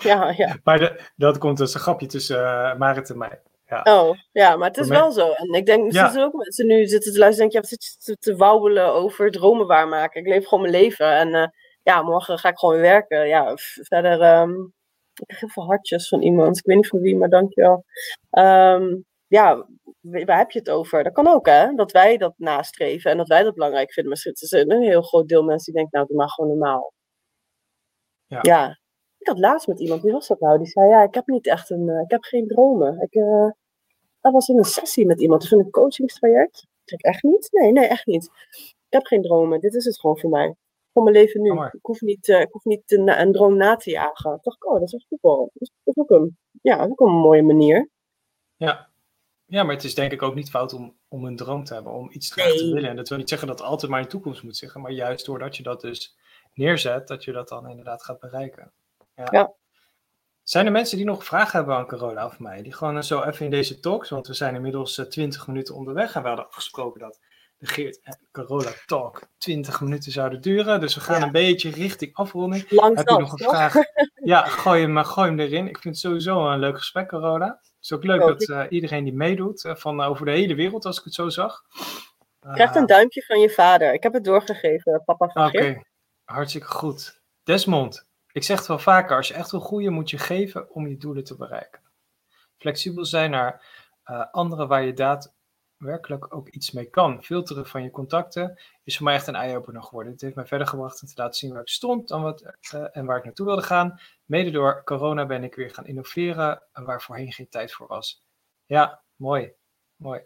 Ja, 0.04 0.34
ja. 0.38 0.58
Maar 0.63 0.80
de- 0.80 1.02
dat 1.15 1.38
komt 1.38 1.60
als 1.60 1.74
een 1.74 1.80
grapje 1.80 2.08
tussen 2.08 2.45
eh, 2.45 2.76
Marit 2.78 3.10
en 3.10 3.17
mij. 3.17 3.41
Oh, 3.84 4.17
ja, 4.32 4.56
maar 4.56 4.67
het 4.67 4.78
is 4.78 4.88
wel 4.88 5.12
zo. 5.12 5.32
En 5.32 5.54
ik 5.54 5.65
denk, 5.65 5.91
Ja. 5.91 6.00
er 6.00 6.06
zitten 6.06 6.24
ook 6.24 6.34
mensen 6.34 6.67
nu 6.67 6.86
zitten 6.86 7.12
te 7.13 7.19
luisteren 7.19 7.45
en 7.47 7.52
denken, 7.52 7.69
ja, 7.80 7.86
wat 7.86 7.91
zit 8.00 8.06
je 8.06 8.17
te, 8.17 8.36
wauwelen 8.36 8.93
over 8.93 9.32
dromen 9.32 9.67
waarmaken? 9.67 10.21
Ik 10.21 10.28
leef 10.28 10.47
gewoon 10.47 10.69
mijn 10.69 10.84
leven 10.84 11.13
en 11.15 11.34
eh, 11.34 11.47
ja, 11.84 12.02
morgen 12.02 12.38
ga 12.38 12.50
ik 12.50 12.58
gewoon 12.60 12.74
weer 12.76 12.84
werken. 12.84 13.28
Ja, 13.28 13.54
verder, 13.82 14.21
ehm, 14.21 14.52
ik 15.13 15.26
krijg 15.26 15.39
heel 15.39 15.50
veel 15.50 15.65
hartjes 15.65 16.08
van 16.08 16.21
iemand. 16.21 16.58
Ik 16.58 16.65
weet 16.65 16.76
niet 16.76 16.88
van 16.88 17.00
wie, 17.00 17.15
maar 17.17 17.30
dankjewel. 17.30 17.86
Ehm 18.30 18.95
ja, 19.32 19.67
waar 20.02 20.38
heb 20.38 20.52
je 20.52 20.60
het 20.60 20.70
over? 20.70 21.04
Dat 21.04 21.13
kan 21.13 21.28
ook, 21.28 21.46
hè? 21.46 21.74
Dat 21.74 21.91
wij 21.91 22.17
dat 22.17 22.34
nastreven 22.38 23.12
en 23.12 23.17
dat 23.17 23.28
wij 23.28 23.44
dat 23.44 23.54
belangrijk 23.54 23.94
vinden. 23.94 24.12
Maar 24.12 24.22
er 24.26 24.41
is 24.41 24.52
een 24.52 24.82
heel 24.82 25.02
groot 25.02 25.28
deel 25.28 25.44
mensen 25.44 25.74
die 25.74 25.82
denken, 25.82 25.98
nou, 25.98 26.08
doe 26.08 26.17
maar 26.17 26.30
gewoon 26.30 26.50
normaal. 26.50 26.94
Ja. 28.26 28.39
ja. 28.41 28.80
Ik 29.17 29.28
had 29.28 29.39
laatst 29.39 29.67
met 29.67 29.80
iemand, 29.80 30.02
wie 30.02 30.12
was 30.12 30.28
dat 30.28 30.39
nou? 30.39 30.58
Die 30.58 30.67
zei, 30.67 30.89
ja, 30.89 31.04
ik 31.04 31.13
heb 31.13 31.28
niet 31.28 31.48
echt 31.48 31.70
een, 31.70 31.89
eh, 31.89 32.02
ik 32.02 32.12
heb 32.12 32.24
geen 32.24 32.48
dromen. 32.48 33.02
Ik, 33.02 33.13
eh, 33.13 33.50
dat 34.22 34.34
was 34.34 34.48
in 34.48 34.58
een 34.58 34.63
sessie 34.63 35.06
met 35.06 35.22
iemand, 35.22 35.41
dus 35.41 35.52
in 35.52 35.60
een 35.60 35.70
coachingstraject. 35.70 36.62
Ik 36.62 36.89
zeg, 36.89 37.00
echt 37.00 37.24
niet? 37.24 37.48
Nee, 37.52 37.72
nee, 37.72 37.86
echt 37.86 38.06
niet. 38.06 38.24
Ik 38.60 38.74
heb 38.89 39.06
geen 39.06 39.22
dromen, 39.22 39.60
dit 39.60 39.74
is 39.74 39.86
het 39.86 40.00
gewoon 40.00 40.20
voor 40.20 40.30
mij. 40.30 40.56
Voor 40.94 41.04
mijn 41.04 41.15
leven 41.15 41.41
nu. 41.41 41.52
Ik 41.72 41.80
hoef 41.86 42.02
niet, 42.02 42.30
eh, 42.30 42.41
ik 42.41 42.52
hoef 42.52 42.63
niet 42.63 42.91
een, 42.91 43.22
een 43.22 43.32
droom 43.32 43.58
na 43.58 43.76
te 43.76 43.89
jagen. 43.89 44.34
Ik 44.36 44.44
dacht, 44.44 44.65
oh, 44.65 44.74
dat 44.74 44.82
is 44.84 44.94
echt 44.94 45.06
goed 45.08 45.22
wel. 45.22 45.50
Dat 45.54 45.62
is, 45.62 45.72
dat 45.84 45.96
is 45.96 46.02
ook 46.04 46.10
een, 46.10 46.38
ja, 46.62 46.76
dat 46.78 46.86
is 46.86 46.91
ook 46.91 47.00
een 47.00 47.13
mooie 47.13 47.44
manier. 47.44 47.89
Ja. 48.56 48.90
Ja, 49.51 49.63
maar 49.63 49.75
het 49.75 49.83
is 49.83 49.95
denk 49.95 50.11
ik 50.11 50.21
ook 50.21 50.35
niet 50.35 50.49
fout 50.49 50.73
om, 50.73 50.95
om 51.07 51.25
een 51.25 51.35
droom 51.35 51.63
te 51.63 51.73
hebben, 51.73 51.91
om 51.93 52.09
iets 52.11 52.29
te 52.29 52.41
Nee. 52.43 52.73
willen. 52.73 52.89
En 52.89 52.95
dat 52.95 53.09
wil 53.09 53.17
niet 53.17 53.29
zeggen 53.29 53.47
dat 53.47 53.59
het 53.59 53.67
altijd 53.67 53.91
maar 53.91 53.99
in 53.99 54.05
de 54.05 54.11
toekomst 54.11 54.43
moet 54.43 54.57
zeggen, 54.57 54.81
maar 54.81 54.91
juist 54.91 55.25
doordat 55.25 55.57
je 55.57 55.63
dat 55.63 55.81
dus 55.81 56.17
neerzet, 56.53 57.07
dat 57.07 57.23
je 57.23 57.31
dat 57.31 57.47
dan 57.49 57.69
inderdaad 57.69 58.03
gaat 58.03 58.19
bereiken. 58.19 58.71
Ja. 59.15 59.27
Ja. 59.31 59.51
Zijn 60.43 60.65
er 60.65 60.71
mensen 60.71 60.97
die 60.97 61.05
nog 61.05 61.23
vragen 61.25 61.57
hebben 61.57 61.75
aan 61.75 61.87
Carola 61.87 62.25
of 62.25 62.39
mij? 62.39 62.61
Die 62.61 62.73
gewoon 62.73 63.03
zo 63.03 63.21
even 63.21 63.45
in 63.45 63.51
deze 63.51 63.79
talks, 63.79 64.09
want 64.09 64.27
we 64.27 64.33
zijn 64.33 64.55
inmiddels 64.55 64.97
eh, 64.97 65.05
20 65.05 65.47
minuten 65.47 65.75
onderweg 65.75 66.15
en 66.15 66.21
we 66.21 66.27
hadden 66.27 66.47
afgesproken 66.47 66.99
dat 66.99 67.19
de 67.57 67.65
Geert 67.67 67.99
en 68.03 68.19
Carola 68.31 68.71
talk 68.85 69.21
20 69.37 69.81
minuten 69.81 70.11
zouden 70.11 70.41
duren. 70.41 70.79
Dus 70.79 70.95
we 70.95 71.01
gaan 71.01 71.19
Ja. 71.19 71.25
een 71.25 71.31
beetje 71.31 71.69
richting 71.69 72.13
afronding. 72.15 72.71
Langs 72.71 72.97
Heb 72.99 73.09
je 73.09 73.17
nog 73.19 73.31
een 73.31 73.37
toch? 73.37 73.49
vraag? 73.49 73.73
Ja, 74.23 74.45
gooi 74.45 74.81
hem, 74.81 75.03
gooi 75.03 75.27
hem 75.29 75.39
erin. 75.39 75.67
Ik 75.67 75.77
vind 75.77 75.95
het 75.95 76.03
sowieso 76.03 76.49
een 76.51 76.59
leuk 76.59 76.77
gesprek, 76.77 77.07
Carola. 77.07 77.59
Het 77.82 77.89
is 77.89 77.98
ook 77.98 78.04
leuk 78.04 78.20
dat 78.20 78.50
eh, 78.50 78.63
iedereen 78.70 79.04
die 79.04 79.13
meedoet, 79.13 79.65
eh, 79.65 79.76
van 79.76 80.02
over 80.02 80.26
de 80.26 80.32
hele 80.32 80.56
wereld, 80.56 80.86
als 80.86 80.98
ik 80.98 81.04
het 81.04 81.13
zo 81.13 81.30
zag. 81.30 81.63
Je 82.39 82.54
krijgt 82.54 82.76
een 82.76 82.86
duimpje 82.86 83.26
van 83.26 83.39
je 83.39 83.50
vader. 83.50 83.94
Ik 83.94 84.04
heb 84.04 84.13
het 84.13 84.24
doorgegeven, 84.24 85.04
papa 85.06 85.28
van 85.28 85.46
Oké, 85.46 85.82
hartstikke 86.24 86.67
goed. 86.67 87.22
Desmond, 87.44 88.08
ik 88.32 88.44
zeg 88.44 88.58
het 88.58 88.67
wel 88.67 88.80
vaker, 88.80 89.15
als 89.15 89.28
je 89.28 89.34
echt 89.34 89.52
wil 89.52 89.60
groeien, 89.60 89.94
moet 89.94 90.10
je 90.10 90.17
geven 90.17 90.72
om 90.72 90.88
je 90.88 90.98
doelen 90.98 91.24
te 91.24 91.36
bereiken. 91.36 91.82
Flexibel 92.58 93.06
zijn 93.06 93.32
naar 93.32 93.65
eh, 94.04 94.26
anderen 94.32 94.67
waar 94.67 94.84
je 94.84 94.94
daadwerkelijk 95.82 96.36
ook 96.36 96.50
iets 96.50 96.72
mee 96.72 96.86
kan. 96.86 97.24
Filteren 97.24 97.65
van 97.65 97.84
je 97.84 97.91
contacten 97.91 98.60
is 98.84 98.96
voor 98.98 99.06
mij 99.06 99.15
echt 99.15 99.28
een 99.28 99.36
eye-opener 99.36 99.84
geworden. 99.84 100.12
Het 100.12 100.22
heeft 100.22 100.36
mij 100.36 100.46
verder 100.46 100.67
gebracht 100.67 101.02
om 101.02 101.08
te 101.08 101.13
laten 101.15 101.36
zien 101.36 101.52
waar 101.52 101.62
ik 101.62 101.70
stond 101.70 102.08
dan 102.08 102.22
wat, 102.22 102.41
eh, 102.72 102.86
en 102.91 103.06
waar 103.06 103.17
ik 103.17 103.24
naartoe 103.24 103.46
wilde 103.46 103.62
gaan. 103.62 104.00
Mede 104.26 104.52
door 104.52 104.82
corona 104.84 105.26
ben 105.26 105.44
ik 105.44 105.56
weer 105.56 105.70
gaan 105.70 105.86
innoveren, 105.86 106.62
en 106.74 106.86
waar 106.86 107.02
voorheen 107.02 107.32
geen 107.32 107.50
tijd 107.50 107.74
voor 107.74 107.88
was. 107.88 108.24
Ja, 108.65 109.02
mooi. 109.15 109.54
Mooi. 109.96 110.22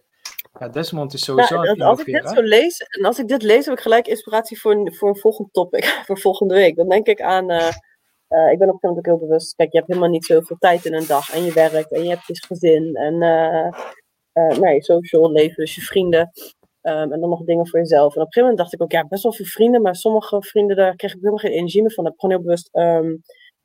Ja, 0.60 0.68
Desmond 0.68 1.13
is 1.13 1.24
sowieso 1.24 1.62
Nou, 1.62 1.80
als 1.82 2.00
ik 2.00 2.06
dit 2.06 2.30
zo 2.30 2.41
lees, 2.41 2.80
en 2.80 3.06
als 3.06 3.20
ik 3.20 3.28
dit 3.28 3.41
lees, 3.41 3.65
heb 3.65 3.76
ik 3.76 3.82
gelijk 3.82 4.08
inspiratie 4.08 4.60
voor 4.60 4.72
een, 4.72 4.96
voor 4.96 5.10
een 5.10 5.18
volgend 5.18 5.54
topic, 5.54 5.86
voor 6.06 6.20
volgende 6.20 6.54
week. 6.54 6.76
Dan 6.76 6.89
denk 6.89 7.08
ik 7.08 7.22
aan, 7.22 7.50
eh, 7.50 7.68
eh, 8.28 8.52
ik 8.52 8.58
ben 8.60 8.70
op 8.70 8.74
een 8.74 8.80
gegeven 8.80 8.80
moment 8.82 8.98
ook 8.98 9.06
heel 9.06 9.28
bewust, 9.28 9.56
kijk, 9.56 9.72
je 9.72 9.78
hebt 9.78 9.89
helemaal 9.89 10.10
niet 10.10 10.26
zoveel 10.26 10.58
tijd 10.60 10.86
in 10.86 10.94
een 10.94 11.08
dag. 11.08 11.34
En 11.34 11.44
je 11.44 11.54
werkt, 11.54 11.91
en 11.91 12.04
je 12.04 12.10
hebt 12.10 12.28
je 12.28 12.46
gezin, 12.48 12.96
en 12.96 13.24
eh 14.36 14.52
eh, 14.52 14.58
nou, 14.58 14.74
je 14.74 14.84
social 14.84 15.32
leven, 15.32 15.56
dus 15.56 15.76
je 15.76 15.82
vrienden. 15.82 16.32
ehm, 16.82 17.12
en 17.12 17.19
dan 17.19 17.30
nog 17.30 17.43
dingen 17.43 17.67
voor 17.67 17.80
jezelf. 17.80 18.15
En 18.15 18.21
op 18.21 18.28
een 18.28 18.34
gegeven 18.34 18.41
moment 18.41 18.58
dacht 18.58 18.74
ik 18.74 18.82
ook, 18.82 18.91
ja, 18.91 19.08
best 19.08 19.24
wel 19.24 19.34
veel 19.34 19.45
vrienden, 19.45 19.82
maar 19.82 19.95
sommige 19.95 20.41
vrienden, 20.41 20.76
daar 20.76 20.95
kreeg 20.95 21.12
ik 21.12 21.17
helemaal 21.17 21.38
geen 21.38 21.52
energie 21.52 21.82
meer 21.82 21.91
van. 21.91 22.04
Daar 22.04 22.13
heb 22.13 22.24
ik 22.24 22.30
gewoon 22.30 22.36
heel 22.36 22.45
bewust 22.45 22.69
ehm, 22.71 23.15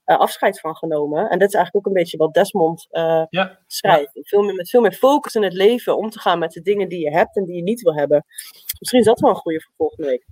eh, 0.05 0.19
afscheid 0.19 0.61
van 0.61 0.77
genomen. 0.77 1.19
En 1.31 1.39
dat 1.39 1.49
is 1.49 1.55
eigenlijk 1.55 1.77
ook 1.77 1.87
een 1.87 2.01
beetje 2.01 2.17
wat 2.17 2.35
Desmond 2.35 2.87
eh, 2.91 3.25
Ja, 3.31 3.59
schrijft. 3.67 4.11
Veel 4.13 4.43
meer, 4.43 4.55
met 4.55 4.69
veel 4.71 4.81
meer 4.81 4.93
focus 4.93 5.35
in 5.35 5.43
het 5.43 5.53
leven 5.53 5.97
om 5.97 6.11
te 6.11 6.19
gaan 6.19 6.39
met 6.39 6.53
de 6.53 6.61
dingen 6.61 6.89
die 6.89 6.99
je 7.05 7.11
hebt 7.11 7.37
en 7.37 7.45
die 7.45 7.57
je 7.57 7.63
niet 7.63 7.81
wil 7.83 7.95
hebben. 7.95 8.25
Misschien 8.79 9.01
is 9.01 9.07
dat 9.07 9.21
wel 9.21 9.31
een 9.31 9.37
goede 9.37 9.61
voor 9.61 9.73
volgende 9.77 10.09
week. 10.09 10.27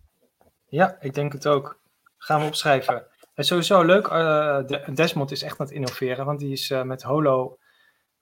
Ja, 0.68 0.96
ik 1.00 1.14
denk 1.14 1.32
het 1.32 1.46
ook. 1.46 1.80
Gaan 2.18 2.40
we 2.40 2.46
opschrijven. 2.46 3.06
En 3.34 3.44
sowieso 3.44 3.82
leuk, 3.82 4.08
de- 4.08 4.82
Desmond 4.94 5.30
is 5.30 5.42
echt 5.42 5.60
aan 5.60 5.66
het 5.66 5.74
innoveren, 5.74 6.24
want 6.24 6.38
die 6.38 6.52
is 6.52 6.74
met 6.84 7.02
Holo, 7.02 7.56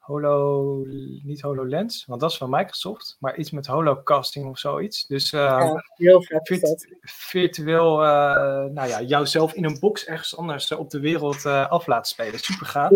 Holo, 0.07 0.83
niet 1.23 1.41
HoloLens, 1.41 2.05
want 2.07 2.21
dat 2.21 2.31
is 2.31 2.37
van 2.37 2.51
Microsoft, 2.51 3.17
maar 3.21 3.37
iets 3.37 3.51
met 3.51 3.67
Holocasting 3.67 4.47
of 4.49 4.59
zoiets. 4.59 5.07
Dus 5.07 5.33
eh, 5.33 5.41
Ja, 5.41 5.83
heel 5.95 6.23
vet 6.23 6.47
Virt- 6.47 6.61
dat. 6.61 6.87
virtueel, 7.01 8.03
eh, 8.03 8.65
nou 8.65 8.89
ja, 8.89 9.01
jouzelf 9.01 9.53
in 9.55 9.65
een 9.65 9.79
box 9.81 10.07
ergens 10.07 10.37
anders 10.37 10.71
eh, 10.71 10.79
op 10.79 10.91
de 10.91 11.01
wereld 11.01 11.45
eh, 11.45 11.69
af 11.71 11.87
laten 11.87 12.11
spelen. 12.13 12.39
Super 12.41 12.67
gaaf. 12.67 12.91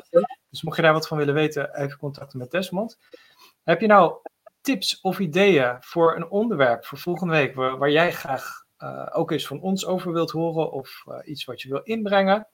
Dus 0.51 0.63
mocht 0.63 0.77
je 0.77 0.83
daar 0.83 0.93
wat 0.93 1.09
van 1.09 1.19
willen 1.19 1.35
weten, 1.35 1.75
even 1.81 1.99
contacten 1.99 2.39
met 2.39 2.51
Desmond. 2.51 2.99
Heb 3.65 3.81
je 3.81 3.87
nou 3.87 4.15
tips 4.61 5.01
of 5.01 5.19
ideeën 5.19 5.77
voor 5.81 6.17
een 6.17 6.31
onderwerp 6.31 6.85
voor 6.85 6.99
volgende 6.99 7.33
week 7.33 7.55
waar, 7.55 7.79
waar 7.79 7.91
jij 7.91 8.13
graag 8.13 8.65
ook 9.13 9.31
eens 9.31 9.47
van 9.47 9.61
ons 9.61 9.87
over 9.87 10.13
wilt 10.13 10.31
horen 10.31 10.71
of 10.73 11.05
iets 11.25 11.45
wat 11.45 11.63
je 11.63 11.69
wil 11.69 11.81
inbrengen? 11.83 12.47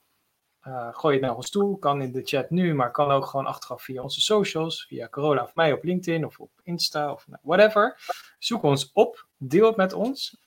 Eh, 0.67 0.87
gooi 0.91 1.15
het 1.15 1.25
naar 1.25 1.35
ons 1.35 1.49
toe. 1.49 1.79
Kan 1.79 2.01
in 2.01 2.11
de 2.11 2.21
chat 2.23 2.49
nu, 2.49 2.73
maar 2.73 2.91
kan 2.91 3.11
ook 3.11 3.25
gewoon 3.25 3.45
achteraf 3.45 3.83
via 3.83 4.01
onze 4.01 4.21
socials, 4.21 4.85
via 4.87 5.09
Corolla 5.09 5.43
of 5.43 5.55
mij 5.55 5.73
op 5.73 5.83
LinkedIn 5.83 6.25
of 6.25 6.39
op 6.39 6.51
Insta 6.63 7.11
of 7.11 7.27
nou, 7.27 7.41
whatever. 7.43 7.99
Zoek 8.39 8.63
ons 8.63 8.91
op, 8.93 9.27
deel 9.37 9.65
het 9.65 9.75
met 9.75 9.93
ons. 9.93 10.37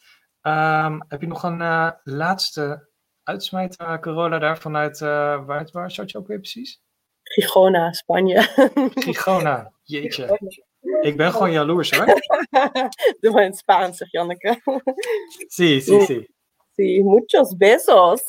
Ehm, 0.40 1.00
heb 1.08 1.20
je 1.20 1.26
nog 1.26 1.42
een 1.42 1.60
eh, 1.60 1.90
laatste 2.04 2.88
uitsmijt, 3.22 3.76
eh, 3.76 3.98
Corolla, 3.98 4.38
daar 4.38 4.58
vanuit, 4.58 4.98
waar, 4.98 5.68
waar 5.72 5.90
zat 5.90 6.10
je 6.10 6.18
ook 6.18 6.26
weer 6.26 6.38
precies? 6.38 6.82
Gigona, 7.22 7.92
Spanje. 7.92 8.42
Gigona, 8.94 9.72
jeetje. 9.82 10.38
Ik 11.00 11.16
ben 11.16 11.32
gewoon 11.32 11.52
jaloers 11.52 11.90
hoor. 11.90 12.06
Doe 13.20 13.32
maar 13.32 13.42
in 13.42 13.50
het 13.50 13.58
Spaans, 13.58 13.96
zeg 13.96 14.10
Janneke. 14.10 14.60
Zie, 15.48 15.80
zie, 15.80 16.00
zie. 16.00 16.38
Sí, 16.76 17.02
muchos 17.04 17.56
besos. 17.56 18.22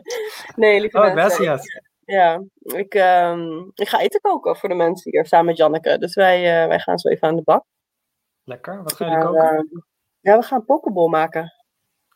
nee, 0.56 0.80
lieve 0.80 0.98
Oh, 0.98 1.14
mensen. 1.14 1.44
gracias. 1.44 1.80
Ja, 2.04 2.42
ik, 2.60 2.94
ehm, 2.94 3.58
ik 3.74 3.88
ga 3.88 4.00
eten 4.00 4.20
koken 4.20 4.56
voor 4.56 4.68
de 4.68 4.74
mensen 4.74 5.10
hier 5.10 5.26
samen 5.26 5.46
met 5.46 5.56
Janneke. 5.56 5.98
Dus 5.98 6.14
wij, 6.14 6.62
eh, 6.62 6.68
wij 6.68 6.78
gaan 6.78 6.98
zo 6.98 7.08
even 7.08 7.28
aan 7.28 7.36
de 7.36 7.42
bak. 7.42 7.64
Lekker. 8.44 8.82
Wat 8.82 8.92
gaan 8.92 9.08
jullie 9.10 9.24
koken? 9.24 9.42
ehm, 9.42 9.64
ja, 10.20 10.38
we 10.38 10.42
gaan 10.44 10.64
pokeball 10.64 11.08
maken. 11.08 11.52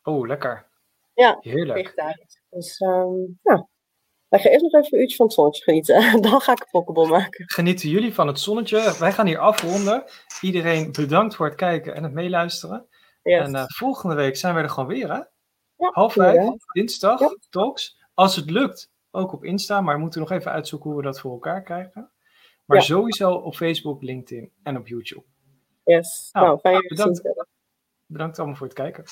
Oh, 0.03 0.27
lekker. 0.27 0.71
Ja, 1.15 1.37
Heerlijk. 1.41 2.17
Dus 2.51 2.79
ehm 2.79 3.15
ja, 3.43 3.69
wij 4.29 4.41
gaan 4.41 4.51
eerst 4.53 4.65
nog 4.65 4.73
even 4.73 4.97
een 4.97 5.01
uurtje 5.01 5.17
van 5.17 5.27
het 5.27 5.35
zonnetje 5.35 5.63
genieten. 5.63 6.01
Dan 6.23 6.41
ga 6.41 6.53
ik 6.53 6.61
een 6.61 6.67
pokeball 6.71 7.09
maken. 7.09 7.45
Genieten 7.51 7.89
jullie 7.89 8.15
van 8.15 8.27
het 8.27 8.41
zonnetje? 8.41 8.97
Wij 8.99 9.13
gaan 9.13 9.27
hier 9.27 9.39
afronden. 9.39 10.05
Iedereen 10.41 10.93
bedankt 10.93 11.35
voor 11.35 11.47
het 11.47 11.55
kijken 11.55 11.95
en 11.95 12.03
het 12.03 12.13
meeluisteren. 12.13 12.87
Yes. 13.23 13.47
En 13.47 13.55
eh, 13.55 13.65
volgende 13.67 14.15
week 14.15 14.37
zijn 14.37 14.55
we 14.55 14.61
er 14.61 14.69
gewoon 14.71 14.89
weer, 14.89 15.13
hè? 15.13 15.21
Ja, 15.83 15.91
Half 15.93 16.13
vijf, 16.13 16.55
dinsdag, 16.73 17.21
Ja. 17.21 17.37
talks. 17.51 17.99
Als 18.15 18.37
het 18.37 18.51
lukt, 18.51 18.91
ook 19.11 19.33
op 19.33 19.45
Insta, 19.45 19.81
maar 19.81 19.95
we 19.95 20.01
moeten 20.01 20.21
nog 20.21 20.31
even 20.31 20.53
uitzoeken 20.53 20.91
hoe 20.91 20.99
we 20.99 21.05
dat 21.05 21.21
voor 21.21 21.33
elkaar 21.33 21.63
krijgen. 21.63 22.11
Maar 22.65 22.77
Ja. 22.77 22.83
sowieso 22.83 23.33
op 23.33 23.55
Facebook, 23.55 24.03
LinkedIn 24.03 24.51
en 24.63 24.77
op 24.77 24.87
YouTube. 24.87 25.25
Yes. 25.85 26.29
Nou, 26.33 26.47
Nou, 26.47 26.59
fijn 26.59 26.83
bedankt. 28.07 28.39
allemaal 28.39 28.57
voor 28.57 28.67
het 28.67 28.77
kijken. 28.77 29.05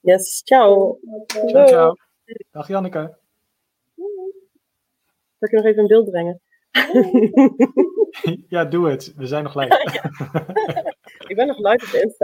Yes, 0.00 0.42
ciao. 0.44 0.98
Ciao, 1.26 1.66
ciao. 1.66 1.96
Dag 2.50 2.68
Janneke. 2.68 3.16
Zal 5.38 5.48
ik 5.48 5.50
je 5.50 5.56
nog 5.56 5.64
even 5.64 5.82
in 5.82 5.88
beeld 5.88 6.10
brengen? 6.10 6.40
Ja, 8.48 8.64
doe 8.64 8.88
het. 8.90 9.12
We 9.16 9.26
zijn 9.26 9.44
nog 9.44 9.54
live. 9.54 9.74
Ik 11.28 11.36
ben 11.36 11.46
nog 11.46 11.58
live 11.58 11.86
op 11.96 12.02
Insta. 12.02 12.08